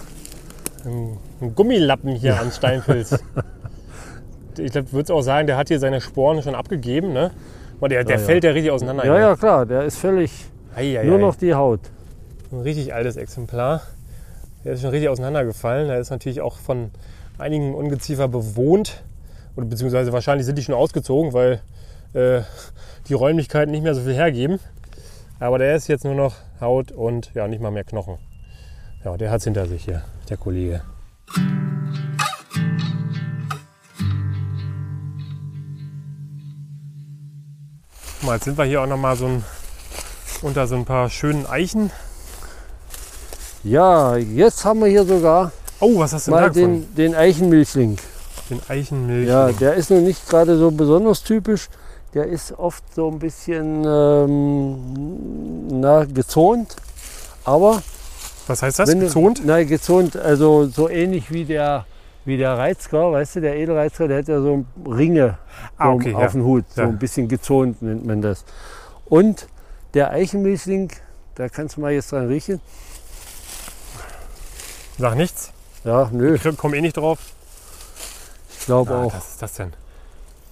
[0.84, 3.12] Ein, ein Gummilappen hier an Steinpilz.
[4.58, 7.12] ich würde auch sagen, der hat hier seine Sporen schon abgegeben.
[7.12, 7.30] Ne?
[7.82, 8.18] Der der Ja, ja.
[8.18, 9.04] fällt ja richtig auseinander.
[9.04, 9.20] Ja, hier.
[9.22, 10.30] ja, klar, der ist völlig
[10.74, 11.80] Ei, ei, nur noch die Haut.
[12.52, 13.82] Ein richtig altes Exemplar.
[14.64, 15.88] Der ist schon richtig auseinandergefallen.
[15.88, 16.90] Der ist natürlich auch von
[17.38, 19.02] einigen Ungeziefer bewohnt.
[19.56, 21.60] Oder beziehungsweise wahrscheinlich sind die schon ausgezogen, weil
[22.12, 22.42] äh,
[23.08, 24.60] die Räumlichkeiten nicht mehr so viel hergeben.
[25.38, 28.18] Aber der ist jetzt nur noch Haut und ja, nicht mal mehr Knochen.
[29.04, 30.82] Ja, der hat es hinter sich hier, der Kollege.
[38.22, 39.44] Mal, jetzt sind wir hier auch noch mal so ein,
[40.42, 41.90] unter so ein paar schönen Eichen.
[43.64, 47.96] Ja, jetzt haben wir hier sogar Oh, was hast du mal den, den Eichenmilchling.
[48.50, 49.28] Den Eichenmilch.
[49.28, 51.68] Ja, der ist nun nicht gerade so besonders typisch.
[52.14, 56.74] Der ist oft so ein bisschen ähm, na, gezont.
[57.44, 57.82] Aber
[58.48, 58.88] Was heißt das?
[58.90, 59.44] wenn Gezont?
[59.44, 61.86] Nein, gezont, also so ähnlich wie der,
[62.24, 65.38] wie der Reizker, weißt du, der Edelreizker, der hat ja so Ringe
[65.78, 66.28] Ah, okay, auf ja.
[66.28, 66.64] dem Hut.
[66.74, 66.88] So Ja.
[66.88, 68.44] ein bisschen gezont nennt man das.
[69.06, 69.46] Und
[69.94, 70.90] der Eichenmilchling,
[71.36, 72.60] da kannst du mal jetzt dran riechen.
[74.98, 75.52] Sag nichts.
[75.84, 77.18] Ja, nö, Ich komm eh nicht drauf.
[78.58, 79.14] ich glaube auch.
[79.14, 79.72] Was ist das denn?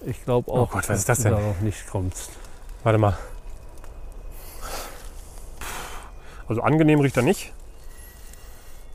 [0.05, 1.33] Ich glaube Oh auch, Gott, was dass ist das du denn?
[1.33, 2.31] darauf nicht kommst.
[2.83, 3.17] Warte mal.
[6.47, 7.53] Also angenehm riecht er nicht.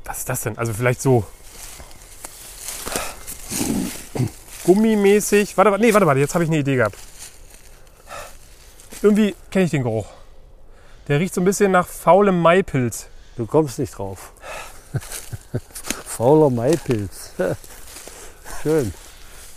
[0.05, 0.59] Was ist das denn?
[0.59, 1.25] Also vielleicht so
[4.65, 5.57] gummimäßig.
[5.57, 6.97] Warte, warte, nee, warte, warte, jetzt habe ich eine Idee gehabt.
[9.03, 10.07] Irgendwie kenne ich den Geruch.
[11.09, 13.07] Der riecht so ein bisschen nach faulem Maipilz.
[13.37, 14.33] Du kommst nicht drauf.
[16.07, 17.33] Fauler Maipilz.
[18.63, 18.95] Schön.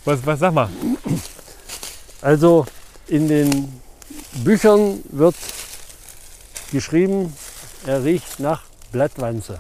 [0.04, 0.70] Was, was sag mal?
[2.22, 2.66] Also
[3.08, 3.82] in den
[4.44, 5.36] Büchern wird
[6.72, 7.34] geschrieben,
[7.86, 9.60] er riecht nach Blattwanze.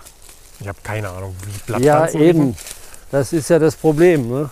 [0.60, 1.52] Ich habe keine Ahnung, wie
[1.84, 2.38] Ja, Blattpflanzen riechen.
[2.50, 2.58] eben.
[3.12, 4.28] Das ist ja das Problem.
[4.30, 4.50] Ne?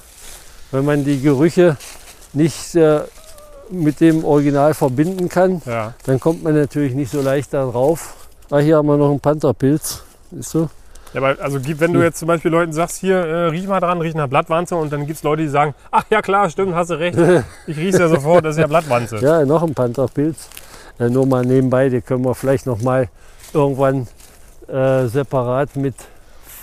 [0.72, 1.78] Wenn man die Gerüche
[2.34, 3.02] nicht äh,
[3.70, 5.94] mit dem Original verbinden kann, Ja.
[6.06, 8.13] dann kommt man natürlich nicht so leicht da drauf.
[8.52, 10.04] Ah, hier haben wir noch einen Pantherpilz.
[10.32, 10.70] Siehst du?
[11.15, 12.06] Ja, aber also wenn du Hm.
[12.06, 15.08] jetzt zum Beispiel Leuten sagst, hier, äh, riech mal dran, riech nach Blattwanze und dann
[15.08, 17.17] gibt es Leute, die sagen, ach ja klar, stimmt, hast du recht.
[17.67, 19.17] Ich riech's ja sofort, das ist ja Blattwanze.
[19.17, 20.49] Ja, noch ein Pantherpilz.
[20.99, 23.08] Äh, nur mal nebenbei, die können wir vielleicht noch mal
[23.54, 24.08] irgendwann
[24.67, 25.95] äh, separat mit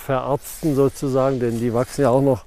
[0.04, 2.44] verarzten sozusagen, denn die wachsen ja auch noch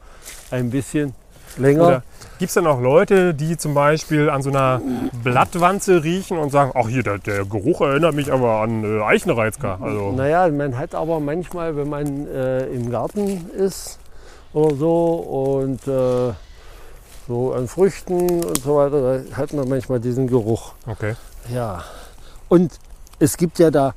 [0.51, 1.13] ein bisschen
[1.57, 2.03] länger.
[2.37, 4.81] Gibt es dann auch Leute, die zum Beispiel an so einer
[5.23, 9.79] Blattwanze riechen und sagen, ach hier, der, der Geruch erinnert mich aber an äh, Eichenreizker.
[9.81, 13.99] Also, Naja, man hat aber manchmal, wenn man äh, im Garten ist
[14.51, 15.13] oder so
[15.55, 16.33] und äh,
[17.27, 20.73] so an Früchten und so weiter, da hat man manchmal diesen Geruch.
[20.87, 21.15] okay.
[21.53, 21.83] Ja.
[22.49, 22.79] Und
[23.19, 23.93] es gibt ja da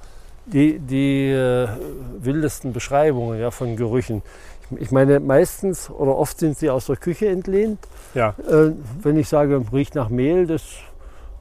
[0.47, 1.69] die, die äh,
[2.21, 4.23] wildesten Beschreibungen ja, von Gerüchen.
[4.79, 7.79] Ich, meine, meistens oder oft sind sie aus der Küche entlehnt.
[8.15, 10.63] Ja, Äh, wenn ich sage, riecht nach Mehl, das,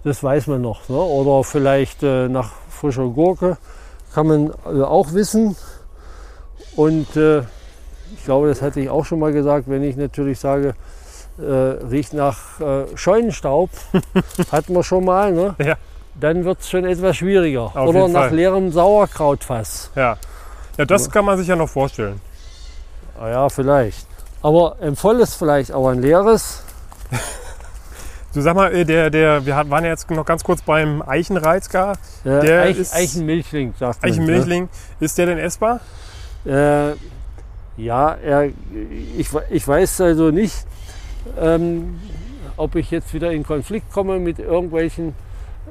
[0.03, 0.87] das weiß man noch.
[0.89, 0.95] Ne?
[0.97, 3.57] Oder vielleicht äh, nach frischer Gurke
[4.13, 5.55] kann man äh, auch wissen.
[6.75, 7.39] Und äh,
[8.15, 10.73] ich glaube, das hatte ich auch schon mal gesagt, wenn ich natürlich sage,
[11.39, 13.69] äh, riecht nach äh, Scheunenstaub,
[14.51, 15.55] hatten wir schon mal, ne?
[15.63, 15.75] Ja.
[16.19, 17.71] dann wird es schon etwas schwieriger.
[17.75, 18.35] Auf Oder nach Fall.
[18.35, 19.91] leerem Sauerkrautfass.
[19.95, 20.17] ja.
[20.77, 22.21] Ja, das kann man sich ja noch vorstellen.
[23.19, 24.05] Ah ja, vielleicht.
[24.41, 26.63] Aber ein volles vielleicht, aber ein leeres.
[28.33, 31.93] Du sag mal, äh, der, der, wir waren ja jetzt noch ganz kurz beim Eichenreizker.
[32.23, 34.11] Äh, Der Eich, ist- Eichenmilchling, sagt man.
[34.11, 34.15] ne?
[34.15, 35.79] Eichenmilchling, ist der denn essbar?
[36.45, 36.91] Äh,
[37.77, 38.49] ja, er,
[39.17, 40.53] ich, ich weiß also nicht,
[41.39, 41.99] ähm,
[42.57, 45.15] ob ich jetzt wieder in Konflikt komme mit irgendwelchen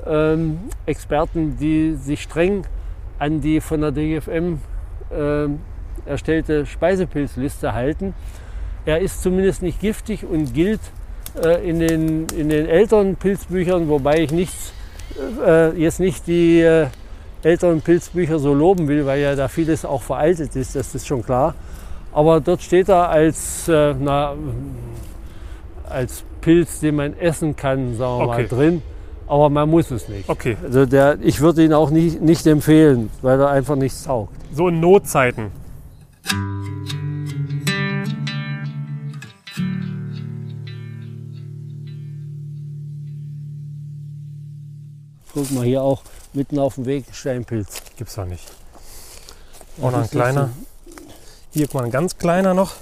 [0.05, 2.67] ähm, Experten, die sich streng
[3.21, 4.59] an die von der DGFM
[5.13, 5.61] ähm,
[6.07, 8.15] erstellte Speisepilzliste halten.
[8.85, 10.81] Er ist zumindest nicht giftig und gilt
[11.43, 14.73] äh, in, den, in den älteren Pilzbüchern, wobei ich nichts,
[15.45, 16.87] äh, jetzt nicht die äh,
[17.43, 21.23] älteren Pilzbücher so loben will, weil ja da vieles auch veraltet ist, das ist schon
[21.25, 21.55] klar.
[22.13, 24.35] Aber dort steht er als, äh, na,
[25.89, 28.43] als Pilz, den man essen kann, sagen wir Okay.
[28.43, 28.83] mal, drin.
[29.29, 30.29] Aber man muss es nicht.
[30.29, 34.33] Okay, Also der, ich würde ihn auch nicht, nicht empfehlen, weil er einfach nichts taugt.
[34.53, 35.51] so in Notzeiten.
[45.33, 47.83] Guck mal hier auch mitten auf dem Weg ein Steinpilz.
[47.97, 48.45] Gibt's doch nicht.
[49.83, 50.51] Auch noch ein kleiner.
[51.51, 52.73] Hier, guck mal, ein ganz kleiner noch.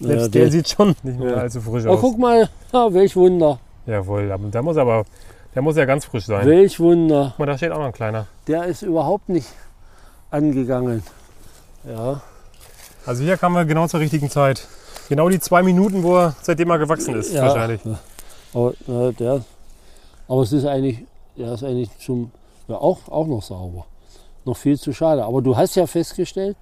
[0.00, 1.36] Selbst Ja, der der- sieht schon nicht mehr Ja.
[1.36, 2.00] allzu frisch Oh, aus.
[2.00, 3.58] guck mal, ja, welch Wunder.
[3.86, 5.04] Jawohl, der muss aber,
[5.54, 6.44] Der muss ja ganz frisch sein.
[6.48, 7.26] Welch Wunder.
[7.30, 8.26] Guck mal, da steht auch noch ein kleiner.
[8.48, 9.46] Der ist überhaupt nicht
[10.32, 11.04] angegangen.
[11.86, 12.22] Ja,
[13.06, 14.66] Also hier kamen wir genau zur richtigen Zeit.
[15.08, 17.42] Genau die zwei Minuten, wo er seitdem er gewachsen ist, ja.
[17.42, 17.80] wahrscheinlich.
[18.54, 19.44] Aber, äh, der,
[20.28, 21.04] aber es ist eigentlich,
[21.36, 22.30] der ist eigentlich zum,
[22.68, 23.86] ja, auch, auch noch sauber.
[24.46, 25.24] Noch viel zu schade.
[25.24, 26.56] Aber du hast ja festgestellt,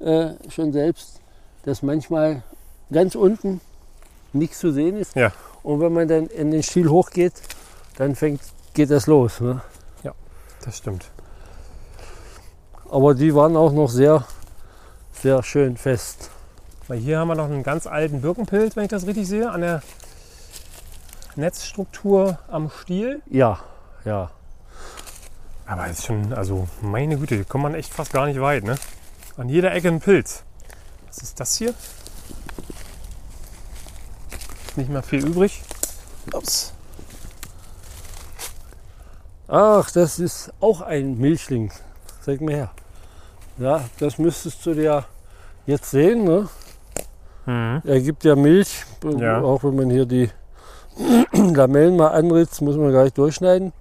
[0.00, 1.20] äh, schon selbst,
[1.64, 2.42] dass manchmal
[2.90, 3.60] ganz unten
[4.32, 5.14] nichts zu sehen ist.
[5.16, 5.32] Ja.
[5.62, 7.34] Und wenn man dann in den Stiel hochgeht,
[7.96, 8.40] dann fängt,
[8.74, 9.40] geht das los.
[9.40, 9.62] Ne?
[10.64, 11.06] Das stimmt.
[12.88, 14.24] Aber die waren auch noch sehr,
[15.22, 16.30] sehr schön fest.
[16.88, 19.60] Weil hier haben wir noch einen ganz alten Birkenpilz, wenn ich das richtig sehe, an
[19.60, 19.82] der
[21.36, 23.22] Netzstruktur am Stiel.
[23.30, 23.60] Ja,
[24.04, 24.30] ja.
[25.64, 28.76] Aber ist schon, also meine Güte, hier kommt man echt fast gar nicht weit, ne?
[29.36, 30.42] An jeder Ecke ein Pilz.
[31.06, 31.72] Was ist das hier?
[34.74, 35.62] Nicht mehr viel übrig.
[36.32, 36.72] Ups.
[39.46, 41.72] Ach, das ist auch ein Milchling.
[42.22, 42.70] Zeig mir her.
[43.58, 45.04] Ja, das müsstest du dir
[45.66, 46.24] jetzt sehen.
[46.24, 46.48] Ne?
[47.46, 47.82] Mhm.
[47.84, 48.84] Er gibt ja Milch.
[49.18, 49.42] Ja.
[49.42, 50.30] Auch wenn man hier die
[51.32, 53.72] Lamellen mal anritzt, muss man gleich durchschneiden.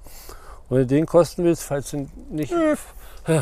[0.70, 2.54] Wenn du den kosten willst, falls du nicht.
[3.28, 3.42] äh,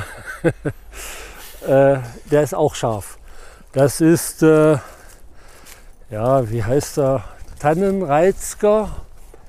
[2.31, 3.17] der ist auch scharf.
[3.71, 4.77] Das ist, äh,
[6.09, 7.23] ja, wie heißt er?
[7.59, 8.89] Tannenreizger.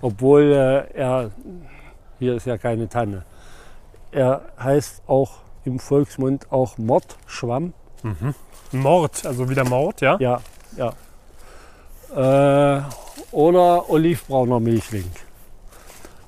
[0.03, 1.31] Obwohl äh, er,
[2.19, 3.25] hier ist ja keine Tanne.
[4.13, 7.73] Er heißt auch im Volksmund auch Mordschwamm.
[8.73, 10.17] Mord, also wieder Mord, ja?
[10.21, 10.41] Ja,
[10.77, 10.93] ja.
[12.79, 12.83] Äh,
[13.33, 15.11] oder olivbrauner Milchling.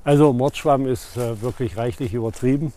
[0.05, 2.73] Also Mordschwamm ist äh, wirklich reichlich übertrieben.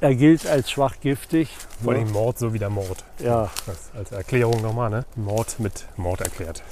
[0.00, 1.48] Er gilt als schwach giftig.
[1.82, 3.04] Vor allem Mord so wie der Mord.
[3.18, 5.04] Ja, Das als Erklärung nochmal, ne?
[5.16, 6.62] Mord mit Mord erklärt.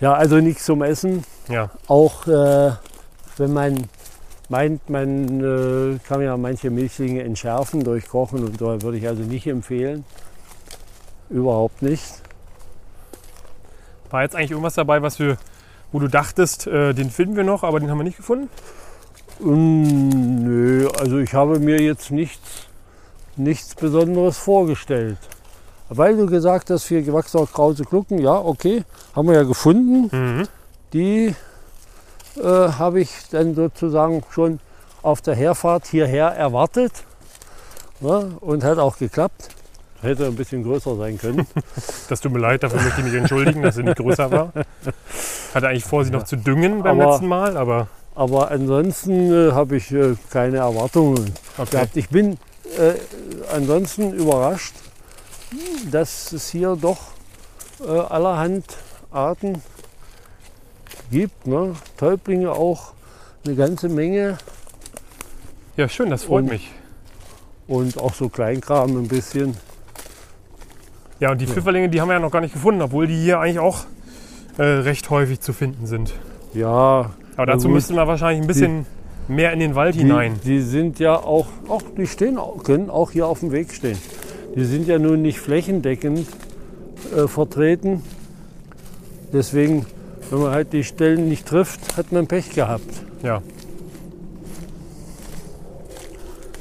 [0.00, 1.24] ja, also nichts zum Essen.
[1.48, 2.72] Ja, Auch äh,
[3.36, 3.88] wenn man
[4.48, 5.40] meint, man
[5.94, 10.04] äh, kann ja manche Milchlinge entschärfen durch Kochen und da würde ich also nicht empfehlen.
[11.32, 12.04] Überhaupt nicht.
[14.10, 15.38] war jetzt eigentlich irgendwas dabei, was wir,
[15.90, 18.50] wo du dachtest, äh, den finden wir noch, aber den haben wir nicht gefunden?
[19.40, 22.66] Mm, nö, also ich habe mir jetzt nichts,
[23.36, 25.16] nichts Besonderes vorgestellt.
[25.88, 28.84] Weil du gesagt hast, für gewachsene krause Glucken, ja, okay,
[29.16, 30.10] haben wir ja gefunden.
[30.12, 30.48] Mhm.
[30.92, 31.34] Die
[32.36, 34.60] äh, habe ich dann sozusagen schon
[35.00, 36.92] auf der Herfahrt hierher erwartet.
[38.00, 39.48] Ne, und hat auch geklappt.
[40.02, 41.46] Hätte ein bisschen größer sein können.
[42.08, 44.52] Das tut mir leid, dafür möchte ich mich entschuldigen, dass sie nicht größer war.
[45.54, 49.52] Hatte eigentlich vor, sie noch zu düngen beim Aber- letzten Mal, aber Aber ansonsten äh,
[49.52, 51.70] habe ich äh, keine Erwartungen okay.
[51.70, 51.96] gehabt.
[51.96, 52.32] Ich bin
[52.78, 52.94] äh,
[53.54, 54.74] ansonsten überrascht,
[55.90, 56.98] dass es hier doch
[57.86, 58.64] äh, allerhand
[59.10, 59.62] Arten
[61.10, 61.46] gibt.
[61.46, 61.74] Ne?
[61.96, 62.92] Täublinge auch
[63.46, 64.38] eine ganze Menge
[65.76, 66.70] Ja, schön, das freut Und- mich.
[67.68, 69.56] und auch so Kleinkram ein bisschen.
[71.22, 73.38] Ja, und die Pfifferlinge, die haben wir ja noch gar nicht gefunden, obwohl die hier
[73.38, 73.84] eigentlich auch
[74.58, 76.12] äh, recht häufig zu finden sind.
[76.52, 77.76] Ja, Aber dazu gut.
[77.76, 78.86] müssten wir wahrscheinlich ein bisschen
[79.28, 80.40] mehr in den Wald hinein.
[80.42, 83.96] Die, die sind ja auch, auch, die stehen können auch hier auf dem Weg stehen.
[84.56, 86.26] Die sind ja nun nicht flächendeckend
[87.16, 88.02] äh, vertreten.
[89.32, 89.86] Deswegen,
[90.30, 93.04] wenn man halt die Stellen nicht trifft, hat man Pech gehabt.
[93.22, 93.42] Ja.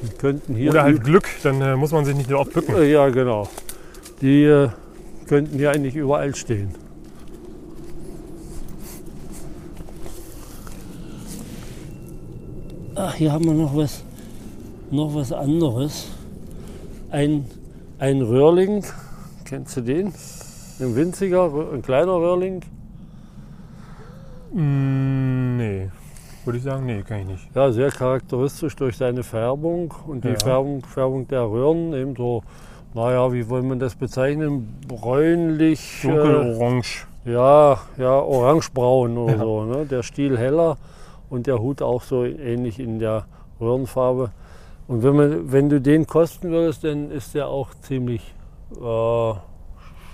[0.03, 0.69] Die könnten hier.
[0.69, 2.75] Oder halt Glück, dann äh, muss man sich nicht so oft bücken.
[2.75, 3.49] Äh, ja, genau.
[4.21, 4.69] Die äh,
[5.27, 6.69] könnten hier eigentlich überall stehen.
[12.93, 14.03] Ach, hier haben wir noch was,
[14.91, 16.07] noch was anderes.
[17.09, 17.45] Ein,
[17.97, 18.83] ein Röhrling,
[19.43, 20.13] kennst du den?
[20.79, 22.61] Ein winziger, ein kleiner Röhrling.
[24.53, 25.89] Mm, nee.
[26.45, 27.55] Würde ich sagen, nee, kann ich nicht.
[27.55, 30.39] Ja, sehr charakteristisch durch seine Färbung und die Ja.
[30.39, 32.43] Färbung, Färbung der Röhren eben so,
[32.93, 34.79] naja, wie wollen man das bezeichnen?
[34.87, 36.03] Bräunlich.
[36.03, 36.83] äh, Dunkelorange.
[37.25, 39.39] Ja, ja, orangebraun oder Ja.
[39.39, 39.63] so.
[39.63, 39.85] Ne?
[39.85, 40.77] Der Stiel heller
[41.29, 43.25] und der Hut auch so ähnlich in der
[43.59, 44.31] Röhrenfarbe.
[44.87, 48.33] Und wenn, man, wenn du den kosten würdest, dann ist der auch ziemlich
[48.75, 49.33] äh,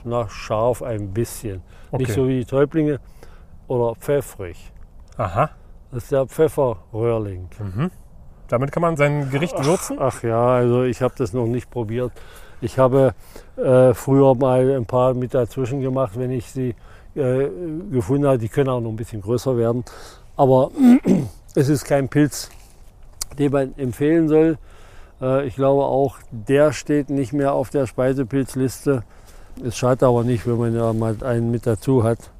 [0.03, 1.61] na, scharf ein bisschen.
[1.93, 2.11] Nicht Okay.
[2.11, 2.99] so wie die Täublinge
[3.67, 4.71] oder pfeffrig.
[5.17, 5.49] Aha.
[5.91, 7.47] Das ist der Pfefferröhrling.
[7.59, 7.91] Mhm.
[8.49, 9.97] Damit kann man sein Gericht würzen.
[9.99, 12.11] Ach ja, also ich habe das noch nicht probiert.
[12.59, 13.13] Ich habe
[13.55, 16.75] äh, früher mal ein paar mit dazwischen gemacht, wenn ich sie
[17.15, 17.49] äh,
[17.91, 18.37] gefunden habe.
[18.37, 19.83] Die können auch noch ein bisschen größer werden.
[20.35, 20.71] Aber
[21.55, 22.49] es ist kein Pilz,
[23.37, 24.57] den man empfehlen soll.
[25.21, 29.03] Äh, ich glaube auch, der steht nicht mehr auf der Speisepilzliste.
[29.63, 32.31] Es schadet aber nicht, wenn man ja mal einen mit dazu hat.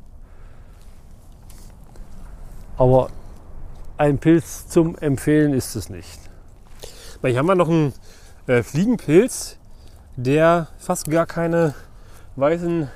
[2.78, 3.10] Aber
[3.98, 6.20] ein Pilz zum Empfehlen ist es nicht.
[7.22, 7.94] Weil hier haben wir noch einen
[8.46, 9.57] äh, Fliegenpilz,
[10.18, 11.74] der fast gar keine
[12.36, 12.88] weißen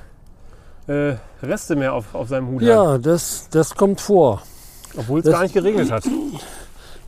[0.88, 2.68] äh, Reste mehr auf, auf seinem Hut hat.
[2.68, 4.42] Ja, das, das kommt vor.
[4.96, 6.04] Obwohl es gar nicht geregnet hat.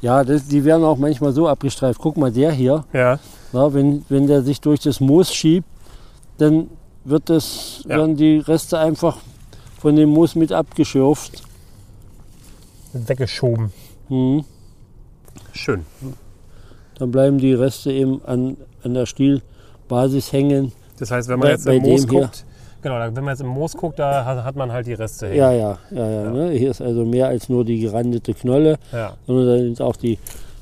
[0.00, 2.00] Ja, das, die werden auch manchmal so abgestreift.
[2.00, 3.18] Guck mal, der hier, Ja,
[3.52, 5.66] na, wenn, wenn der sich durch das Moos schiebt,
[6.38, 6.70] dann
[7.04, 7.98] wird das, Ja.
[7.98, 9.18] werden die Reste einfach
[9.78, 11.42] von dem Moos mit abgeschürft.
[12.92, 13.72] weggeschoben.
[14.08, 14.44] Mhm.
[15.52, 15.84] Schön.
[16.98, 19.06] Dann bleiben die Reste eben an, an der
[19.88, 20.72] Stielbasis hängen.
[20.98, 22.44] Das heißt, wenn man Bei- jetzt im Moos dem hier- guckt,
[22.82, 25.26] genau, da- wenn man jetzt im Moos guckt, da hat, hat man halt die Reste
[25.26, 25.38] hängen.
[25.38, 26.30] Ja, ja, ja, ja.
[26.30, 26.50] Ne?
[26.50, 30.18] Hier ist also mehr als nur die gerandete Knolle, ja sondern da sind auch die,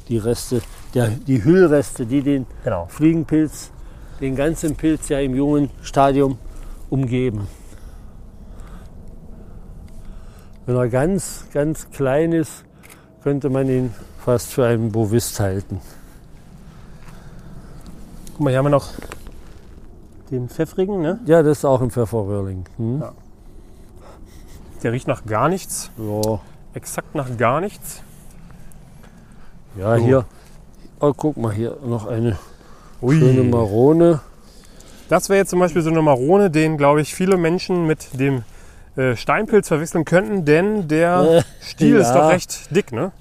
[0.09, 0.61] die Reste,
[0.95, 2.87] der, die Hüllreste, die den genau.
[2.89, 3.71] Fliegenpilz,
[4.21, 6.39] den ganzen Pilz ja im jungen Stadium
[6.91, 7.47] umgeben.
[10.67, 12.65] Wenn er ganz, ganz klein ist,
[13.23, 13.93] könnte man ihn
[14.25, 15.81] fast für einen Bovist halten.
[18.43, 18.89] Guck mal, hier haben wir noch
[20.33, 21.21] den pfeffrigen, ne?
[21.27, 22.65] Ja, das ist auch ein Pfefferröhrling.
[22.77, 23.01] Hm?
[23.01, 23.13] Ja.
[24.83, 25.93] Der riecht nach gar nichts.
[25.97, 26.41] Ja.
[26.75, 28.03] Exakt nach gar nichts.
[29.79, 30.05] Ja, So.
[30.05, 30.25] hier.
[30.99, 32.37] Oh, guck mal, hier noch eine
[33.01, 33.17] Ui.
[33.17, 34.19] schöne Marone.
[35.09, 38.43] Das wäre jetzt zum Beispiel so eine Marone, den, glaube ich, viele Menschen mit dem
[38.97, 42.15] äh, Steinpilz verwechseln könnten, denn der Äh, Stiel ist ja.
[42.23, 43.13] doch recht dick, ne?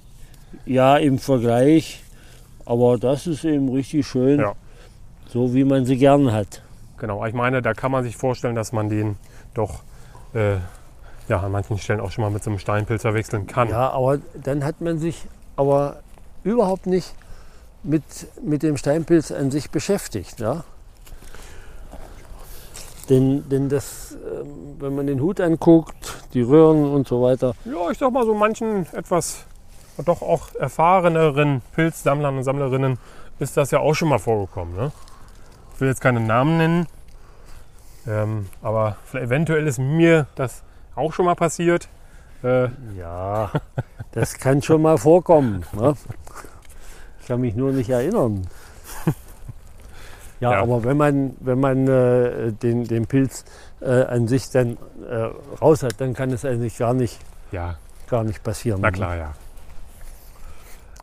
[0.66, 2.02] Ja, im Vergleich.
[2.66, 4.40] Aber das ist eben richtig schön.
[4.40, 4.54] Ja.
[5.32, 6.62] So wie man sie gern hat.
[6.98, 9.16] Genau, ich meine, da kann man sich vorstellen, dass man den
[9.54, 9.80] doch
[10.34, 10.58] äh,
[11.30, 13.70] ja, an manchen Stellen auch schon mal mit so einem Steinpilz verwechseln kann.
[13.70, 16.02] Ja, aber dann hat man sich aber
[16.44, 17.16] überhaupt nicht
[17.84, 18.04] mit,
[18.44, 20.42] mit dem Steinpilz an sich beschäftigt.
[20.42, 20.66] Ja?
[23.10, 27.90] Denn, denn das, ähm, wenn man den Hut anguckt, die Röhren und so weiter, Ja,
[27.90, 29.46] ich sag mal so manchen etwas
[30.06, 32.98] doch auch erfahreneren Pilzsammlern und Sammlerinnen
[33.40, 34.76] ist das ja auch schon mal vorgekommen.
[34.76, 34.92] Ne?
[35.82, 36.88] Ich will jetzt keine Namen nennen,
[38.06, 40.62] ähm, aber vielleicht eventuell ist mir das
[40.94, 41.90] auch schon mal passiert.
[42.44, 43.52] Äh, ja,
[44.12, 45.66] das kann schon mal vorkommen.
[45.74, 45.96] Ne?
[47.20, 48.46] Ich kann mich nur nicht erinnern.
[50.40, 50.62] Ja, Ja.
[50.62, 53.44] aber wenn man, wenn man äh, den, den Pilz
[53.80, 54.78] äh, an sich dann
[55.10, 55.30] äh,
[55.64, 57.18] raus hat, dann kann es eigentlich gar nicht,
[57.52, 58.82] ja, gar nicht passieren.
[58.82, 59.34] na klar, ja.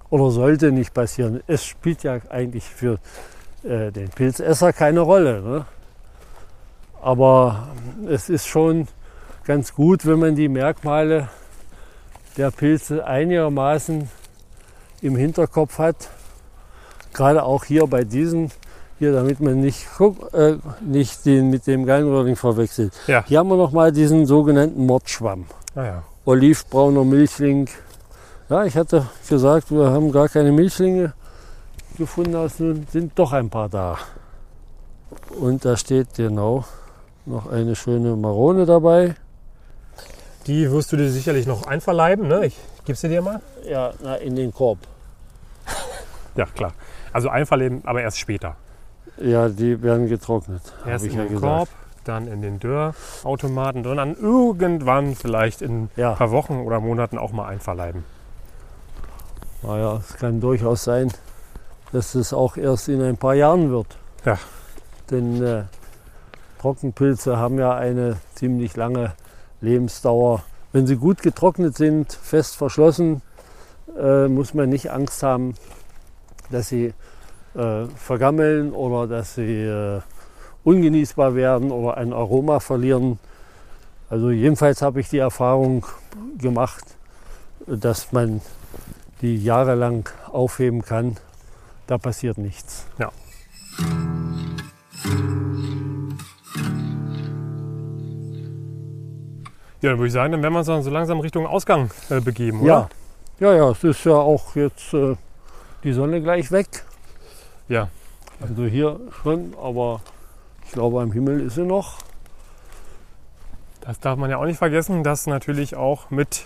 [0.08, 1.42] oder sollte nicht passieren.
[1.48, 3.00] Es spielt ja eigentlich für
[3.64, 5.42] äh, den Pilzesser keine Rolle.
[5.42, 5.64] Ne?
[7.02, 7.68] Aber
[8.08, 8.88] es ist schon
[9.44, 11.28] ganz gut, wenn man die Merkmale
[12.36, 14.08] der Pilze einigermaßen
[15.00, 16.08] im Hinterkopf hat.
[17.12, 18.50] Gerade auch hier bei diesen,
[18.98, 19.86] hier, damit man nicht,
[20.32, 22.92] äh, nicht den mit dem Gallenröhrling verwechselt.
[23.06, 23.24] Ja.
[23.26, 25.46] Hier haben wir noch mal diesen sogenannten Mordschwamm.
[25.74, 27.68] Naja, Olivbrauner Milchling.
[28.48, 31.14] Ja, ich hatte gesagt, wir haben gar keine Milchlinge
[31.96, 33.98] gefunden, es nun sind doch ein paar da.
[35.40, 36.64] Und da steht genau
[37.27, 39.14] noch eine schöne Marone dabei.
[40.46, 42.27] die wirst du dir sicherlich noch einverleiben.
[42.29, 42.46] Ne?
[42.46, 43.40] Ich gebe sie dir mal.
[43.68, 44.79] Ja, na, in den Korb.
[46.37, 46.72] Ja, klar.
[47.12, 48.57] Also einverleiben, aber erst später.
[49.20, 50.62] Ja, die werden getrocknet.
[50.87, 51.42] Erst in ja den gesagt.
[51.42, 51.68] Korb,
[52.05, 57.18] dann in den Dörrautomaten und dann irgendwann vielleicht in ein Ja, paar Wochen oder Monaten
[57.18, 58.05] auch mal einverleiben.
[59.62, 61.12] naja, es kann durchaus sein,
[61.92, 63.98] dass es auch erst in ein paar Jahren wird.
[64.24, 64.38] Ja.
[65.11, 65.62] Denn äh,
[66.61, 69.12] Trockenpilze haben ja eine ziemlich lange
[69.61, 70.42] Lebensdauer.
[70.72, 73.22] Wenn sie gut getrocknet sind, fest verschlossen,
[73.98, 75.55] äh, muss man nicht Angst haben,
[76.51, 76.92] dass sie
[77.55, 80.01] äh, vergammeln oder dass sie äh,
[80.64, 83.18] ungenießbar werden oder ein Aroma verlieren.
[84.11, 85.87] Also jedenfalls habe ich die Erfahrung
[86.38, 86.85] gemacht,
[87.66, 88.40] dass man
[89.20, 91.16] die jahrelang aufheben kann.
[91.88, 92.87] Da passiert nichts.
[92.98, 93.11] Ja.
[99.81, 102.20] Ja, dann würde ich sagen, dann werden wir uns dann so langsam Richtung Ausgang äh,
[102.20, 102.90] begeben, oder?
[103.40, 105.16] Ja, ja, ja, es ist ja auch jetzt äh,
[105.83, 106.85] die Sonne gleich weg.
[107.68, 107.88] Ja.
[108.40, 110.03] Also hier schon, aber
[110.66, 111.99] ich glaube am Himmel ist sie noch.
[113.80, 116.45] Das darf man ja auch nicht vergessen, dass natürlich auch mit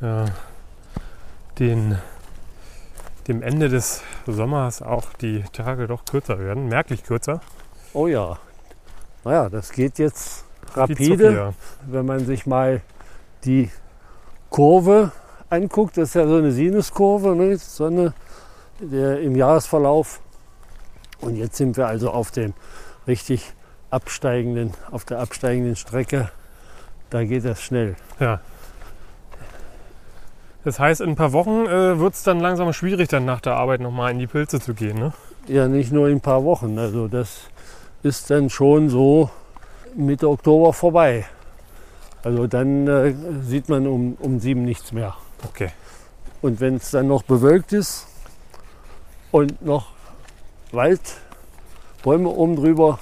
[0.00, 0.24] äh,
[1.58, 1.98] den,
[3.28, 7.40] dem Ende des Sommers auch die Tage doch kürzer werden, merklich kürzer.
[7.92, 8.38] Oh ja.
[9.24, 11.54] Naja, das geht jetzt rapide,
[11.86, 12.82] wenn man sich mal
[13.44, 13.70] die
[14.50, 15.12] Kurve
[15.50, 15.96] anguckt.
[15.96, 17.56] Das ist ja so eine Sinuskurve, ne?
[17.58, 18.14] Sonne
[18.80, 20.20] der, im Jahresverlauf.
[21.20, 22.54] Und jetzt sind wir also auf dem
[23.06, 23.52] richtig
[23.90, 26.30] absteigenden, auf der absteigenden Strecke.
[27.10, 27.96] Da geht das schnell.
[28.20, 28.40] Ja.
[30.66, 33.54] Das heißt, in ein paar Wochen äh, wird es dann langsam schwierig, dann nach der
[33.54, 34.98] Arbeit nochmal in die Pilze zu gehen.
[34.98, 35.12] Ne?
[35.46, 36.76] Ja, nicht nur in ein paar Wochen.
[36.76, 37.42] Also das
[38.02, 39.30] ist dann schon so
[39.94, 41.24] Mitte Oktober vorbei.
[42.24, 45.14] Also dann äh, sieht man um, um sieben nichts mehr.
[45.44, 45.70] Okay.
[46.42, 48.08] Und wenn es dann noch bewölkt ist
[49.30, 49.92] und noch
[50.72, 51.00] Wald,
[52.02, 52.98] Bäume oben drüber,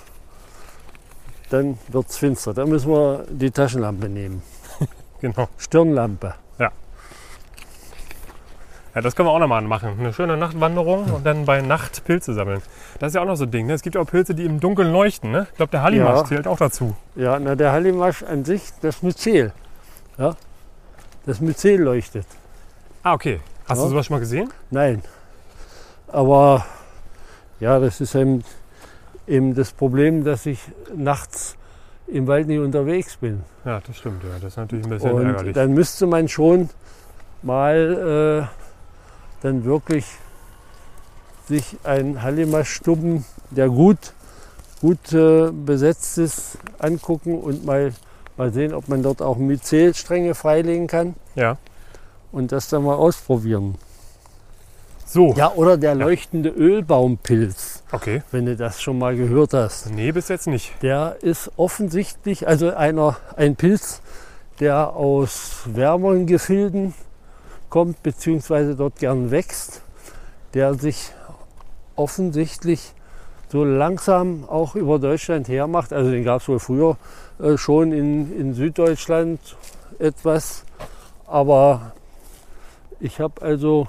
[1.48, 2.52] dann wird es finster.
[2.52, 4.42] Dann müssen wir die Taschenlampe nehmen.
[5.22, 5.48] Genau.
[5.56, 6.34] Stirnlampe.
[6.58, 6.70] Ja,
[9.02, 9.96] das können wir auch nochmal machen.
[9.98, 12.62] Eine schöne Nachtwanderung und dann bei Nacht Pilze sammeln.
[13.00, 13.66] Das ist ja auch noch so ein Ding.
[13.66, 13.72] Ne?
[13.74, 15.30] Es gibt ja auch Pilze, die im Dunkeln leuchten.
[15.32, 15.46] Ne?
[15.50, 16.24] Ich glaube, der Hallimasch Ja.
[16.24, 16.94] zählt auch dazu.
[17.16, 19.52] Ja, na der Hallimasch an sich, das Myzel.
[20.18, 20.36] Ja?
[21.26, 22.26] Das Myzel leuchtet.
[23.02, 23.40] Ah, okay.
[23.68, 23.84] Hast Ja.
[23.84, 24.50] du sowas schon mal gesehen?
[24.70, 25.02] Nein.
[26.08, 26.64] Aber
[27.60, 28.44] ja, das ist eben,
[29.26, 30.60] eben das Problem, dass ich
[30.94, 31.56] nachts
[32.06, 33.42] im Wald nicht unterwegs bin.
[33.64, 34.22] Ja, das stimmt.
[34.22, 34.28] Ja.
[34.34, 35.54] Das ist natürlich ein bisschen Und ärgerlich.
[35.54, 36.68] dann müsste man schon
[37.42, 38.63] mal äh,
[39.44, 40.06] dann wirklich
[41.46, 43.98] sich einen Hallimasch-Stubben, der gut,
[44.80, 47.92] gut äh, besetzt ist, angucken und mal,
[48.38, 51.58] mal sehen, ob man dort auch Myzelstränge freilegen kann Ja.
[52.32, 53.74] und das dann mal ausprobieren.
[55.06, 55.34] So.
[55.34, 58.22] Ja, oder der leuchtende Ölbaumpilz, Okay.
[58.32, 59.90] wenn du das schon mal gehört hast.
[59.90, 60.72] Nee, bis jetzt nicht.
[60.80, 64.00] Der ist offensichtlich, also einer, ein Pilz,
[64.60, 66.94] der aus wärmeren Gefilden
[67.74, 69.82] kommt, beziehungsweise dort gern wächst,
[70.54, 71.10] der sich
[71.96, 72.92] offensichtlich
[73.48, 75.92] so langsam auch über Deutschland hermacht.
[75.92, 76.96] Also den gab es wohl früher
[77.40, 79.40] äh, schon in, in Süddeutschland
[79.98, 80.64] etwas,
[81.26, 81.94] aber
[83.00, 83.88] ich habe also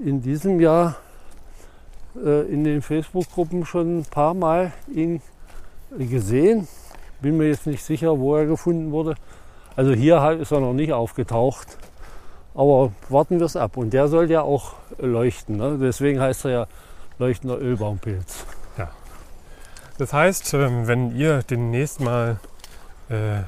[0.00, 0.96] in diesem Jahr
[2.16, 5.22] äh, in den Facebook-Gruppen schon ein paar Mal ihn
[5.96, 6.66] gesehen.
[7.22, 9.14] Bin mir jetzt nicht sicher, wo er gefunden wurde.
[9.76, 11.78] Also hier ist er noch nicht aufgetaucht.
[12.58, 13.76] Aber warten wir es ab.
[13.76, 15.56] Und der soll ja auch leuchten.
[15.56, 15.78] Ne?
[15.80, 16.66] Deswegen heißt er ja
[17.18, 18.44] leuchtender Ölbaumpilz.
[19.98, 22.38] Das heißt, ähm, wenn ihr demnächst mal
[23.08, 23.42] äh,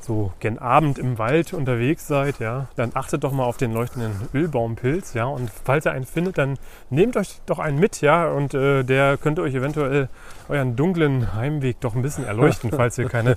[0.00, 4.28] so gen Abend im Wald unterwegs seid, ja, dann achtet doch mal auf den leuchtenden
[4.34, 6.58] Ölbaumpilz, ja, und falls ihr einen findet, dann
[6.90, 10.08] nehmt euch doch einen mit, ja, und äh, der könnte euch eventuell
[10.48, 13.36] euren dunklen Heimweg doch ein bisschen erleuchten, falls ihr keine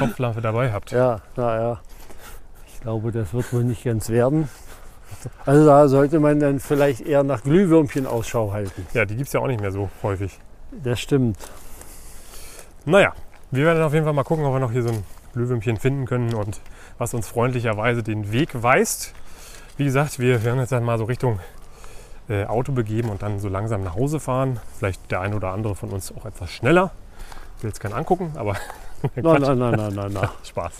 [0.00, 0.90] Kopflampe dabei habt.
[0.90, 1.80] Ja, naja.
[2.86, 4.48] Ich glaube, das wird wohl nicht ganz werden.
[5.44, 8.86] Also da sollte man dann vielleicht eher nach Glühwürmchen Ausschau halten.
[8.94, 10.38] Ja, die gibt es ja auch nicht mehr so häufig.
[10.84, 11.36] Das stimmt.
[12.84, 13.12] Naja,
[13.50, 16.06] wir werden auf jeden Fall mal gucken, ob wir noch hier so ein Glühwürmchen finden
[16.06, 16.60] können und
[16.96, 19.14] was uns freundlicherweise den Weg weist.
[19.76, 21.40] Wie gesagt, wir werden jetzt dann mal so Richtung
[22.28, 24.60] äh, Auto begeben und dann so langsam nach Hause fahren.
[24.78, 26.92] Vielleicht der ein oder andere von uns auch etwas schneller.
[27.56, 28.54] Ich will jetzt keinen angucken, aber
[29.16, 30.28] Nein, nein, nein, nein, nein, nein.
[30.44, 30.72] Spaß.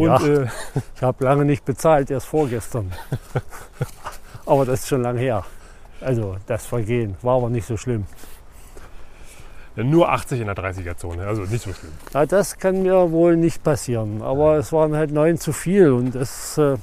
[0.00, 0.42] Und Ja.
[0.42, 0.46] äh,
[0.96, 2.92] Ich habe lange nicht bezahlt, erst vorgestern.
[4.46, 5.44] aber das ist schon lang her.
[6.00, 8.06] Also das Vergehen war aber nicht so schlimm.
[9.76, 11.92] nur 80 in der 30er-Zone, also nicht so schlimm.
[12.12, 14.22] Ja, das kann mir wohl nicht passieren.
[14.22, 16.76] Aber es waren halt neun zu viel und das äh,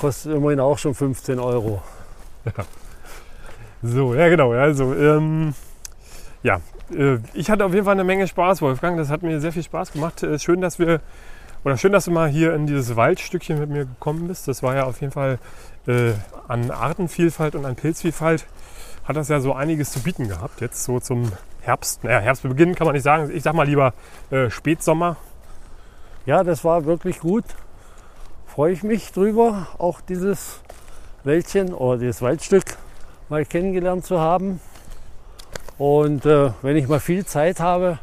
[0.00, 1.82] kostet immerhin auch schon 15 Euro.
[3.82, 4.52] So, ja genau.
[4.52, 5.54] Also, ähm,
[6.42, 6.60] ja,
[6.96, 8.96] äh, ich hatte auf jeden Fall eine Menge Spaß, Wolfgang.
[8.96, 10.22] Das hat mir sehr viel Spaß gemacht.
[10.22, 11.00] Äh, schön, dass wir,
[11.64, 14.46] oder schön, dass du mal hier in dieses Waldstückchen mit mir gekommen bist.
[14.48, 15.38] Das war ja auf jeden Fall
[15.86, 16.12] äh,
[16.46, 18.46] an Artenvielfalt und an Pilzvielfalt
[19.04, 20.60] hat das ja so einiges zu bieten gehabt.
[20.60, 21.32] Jetzt so zum
[21.62, 23.30] Herbst, naja, Herbstbeginn kann man nicht sagen.
[23.34, 23.94] Ich sag mal lieber
[24.30, 25.16] äh, Spätsommer.
[26.26, 27.44] Ja, das war wirklich gut.
[28.46, 30.60] Freue ich mich drüber, auch dieses
[31.24, 32.64] Wäldchen oder dieses Waldstück
[33.28, 34.60] mal kennengelernt zu haben.
[35.78, 37.98] Und äh, wenn ich mal viel Zeit habe,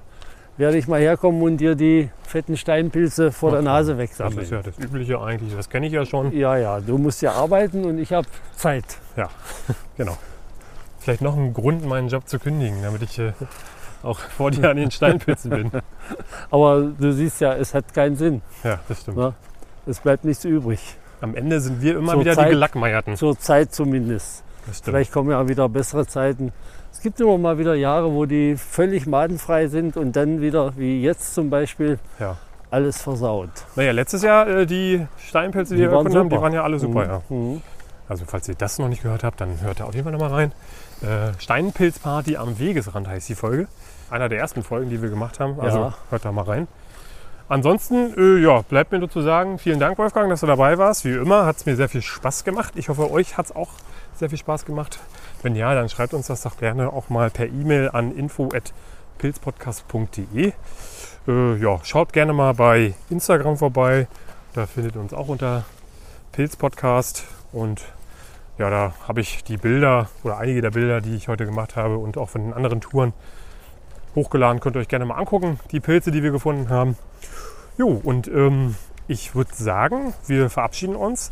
[0.58, 4.40] werde ich mal herkommen und dir die fetten Steinpilze vor der Nase Das wegsammeln.
[4.40, 5.54] ist ja das Übliche eigentlich.
[5.56, 6.32] Das kenne ich ja schon.
[6.32, 8.86] Ja, ja, du musst ja arbeiten und ich habe Zeit.
[9.98, 10.18] Genau.
[11.00, 13.32] Vielleicht noch ein Grund, meinen Job zu kündigen, damit ich äh,
[14.04, 15.72] auch vor dir an den Steinpilzen bin.
[16.52, 18.42] Aber du siehst ja, es hat keinen Sinn.
[18.64, 19.18] Ja, das stimmt.
[19.18, 19.34] Ja.
[19.86, 20.98] Es bleibt nichts übrig.
[21.22, 23.16] Am Ende sind wir immer Zur wieder Zeit- die Gelackmeierten.
[23.16, 24.44] Zur Zeit zumindest.
[24.84, 26.52] Vielleicht kommen ja wieder bessere Zeiten.
[26.92, 31.02] Es gibt immer mal wieder Jahre, wo die völlig madenfrei sind und dann wieder, wie
[31.02, 32.38] jetzt zum Beispiel, Ja.
[32.72, 33.50] alles versaut.
[33.76, 36.80] Naja, letztes Jahr äh, die Steinpilze, die, Die wir gefunden haben, die waren ja alle
[36.80, 37.06] super.
[37.06, 37.22] Ja.
[37.30, 37.62] Mhm.
[38.08, 40.32] Also falls ihr das noch nicht gehört habt, dann hört da auf jeden Fall nochmal
[40.32, 40.52] rein.
[41.02, 43.68] Äh, Steinpilzparty am Wegesrand heißt die Folge.
[44.10, 45.60] Einer der ersten Folgen, die wir gemacht haben.
[45.60, 45.94] Also Ja.
[46.12, 46.68] hört da mal rein.
[47.48, 51.06] Ansonsten, äh, ja, bleibt mir nur zu sagen, vielen Dank, Wolfgang, dass du dabei warst.
[51.06, 52.74] Wie immer hat es mir sehr viel Spaß gemacht.
[52.76, 53.70] Ich hoffe, euch hat es auch
[54.18, 55.00] sehr viel Spaß gemacht.
[55.42, 60.54] Wenn ja, dann schreibt uns das doch gerne auch mal per E-Mail an info.pilzpodcast.de.
[61.28, 64.08] Äh, ja, schaut gerne mal bei Instagram vorbei.
[64.54, 65.66] Da findet ihr uns auch unter
[66.32, 67.26] Pilz-Podcast.
[67.52, 67.82] Und
[68.58, 71.98] ja, da habe ich die Bilder oder einige der Bilder, die ich heute gemacht habe
[71.98, 73.14] und auch von den anderen Touren
[74.16, 74.62] hochgeladen.
[74.62, 76.98] Könnt ihr euch gerne mal angucken, die Pilze, die wir gefunden haben.
[77.78, 78.76] Jo, und ähm,
[79.08, 81.32] ich würde sagen, wir verabschieden uns.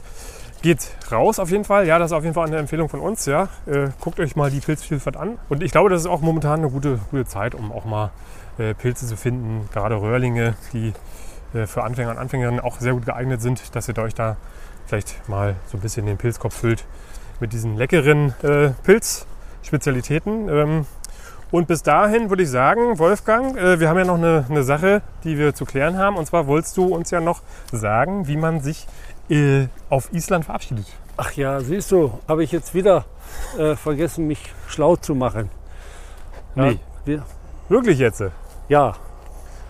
[0.64, 1.86] Geht raus auf jeden Fall.
[1.86, 3.26] Ja, das ist auf jeden Fall eine Empfehlung von uns.
[3.26, 3.50] Ja.
[3.66, 5.38] Äh, guckt euch mal die Pilzvielfalt an.
[5.50, 8.12] Und ich glaube, das ist auch momentan eine gute, gute Zeit, um auch mal
[8.58, 9.68] äh, Pilze zu finden.
[9.74, 10.94] Gerade Röhrlinge, die
[11.54, 14.38] äh, für Anfänger und Anfängerinnen auch sehr gut geeignet sind, dass ihr euch da
[14.86, 16.86] vielleicht mal so ein bisschen den Pilzkopf füllt
[17.42, 20.48] mit diesen leckeren äh, Pilzspezialitäten.
[20.48, 20.86] Ähm,
[21.52, 25.02] und bis dahin würde ich sagen, Wolfgang, äh, wir haben ja noch eine, eine, Sache,
[25.24, 26.16] die wir zu klären haben.
[26.16, 27.42] Und zwar wolltest du uns ja noch
[27.72, 28.88] sagen, wie man sich
[29.30, 30.86] äh, auf Island verabschiedet.
[31.18, 33.06] Ach ja, siehst du, habe ich jetzt wieder
[33.58, 35.50] äh, vergessen, mich schlau zu machen.
[36.56, 36.80] Ja, nee.
[37.06, 37.24] Wir,
[37.70, 38.24] Wirklich jetzt?
[38.70, 38.94] Ja.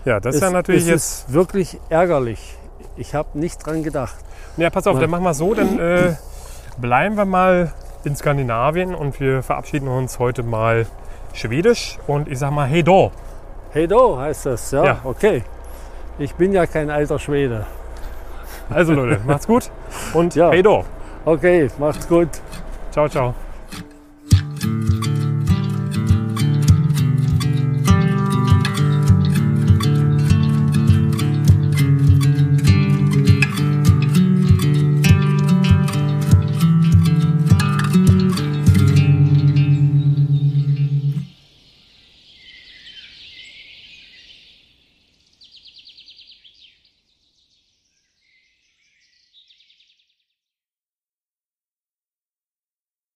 [0.04, 1.28] Ja, das es, ist ja natürlich jetzt.
[1.28, 2.56] Ist wirklich ärgerlich.
[2.96, 4.16] Ich habe nicht dran gedacht.
[4.56, 6.14] Ja, pass auf, dann machen wir so, dann äh,
[6.78, 7.72] bleiben wir mal
[8.04, 10.86] in Skandinavien und wir verabschieden uns heute mal
[11.32, 13.10] schwedisch und ich sag mal Hey do.
[13.72, 14.84] Hey do heißt das, ja?
[14.84, 15.00] ja.
[15.02, 15.42] Okay.
[16.18, 17.66] Ich bin ja kein alter Schwede.
[18.70, 19.70] Also Leute, macht's gut
[20.14, 20.50] und ja.
[20.50, 20.84] Hey do.
[21.24, 22.28] Okay, macht's gut.
[22.90, 23.34] Ciao, ciao.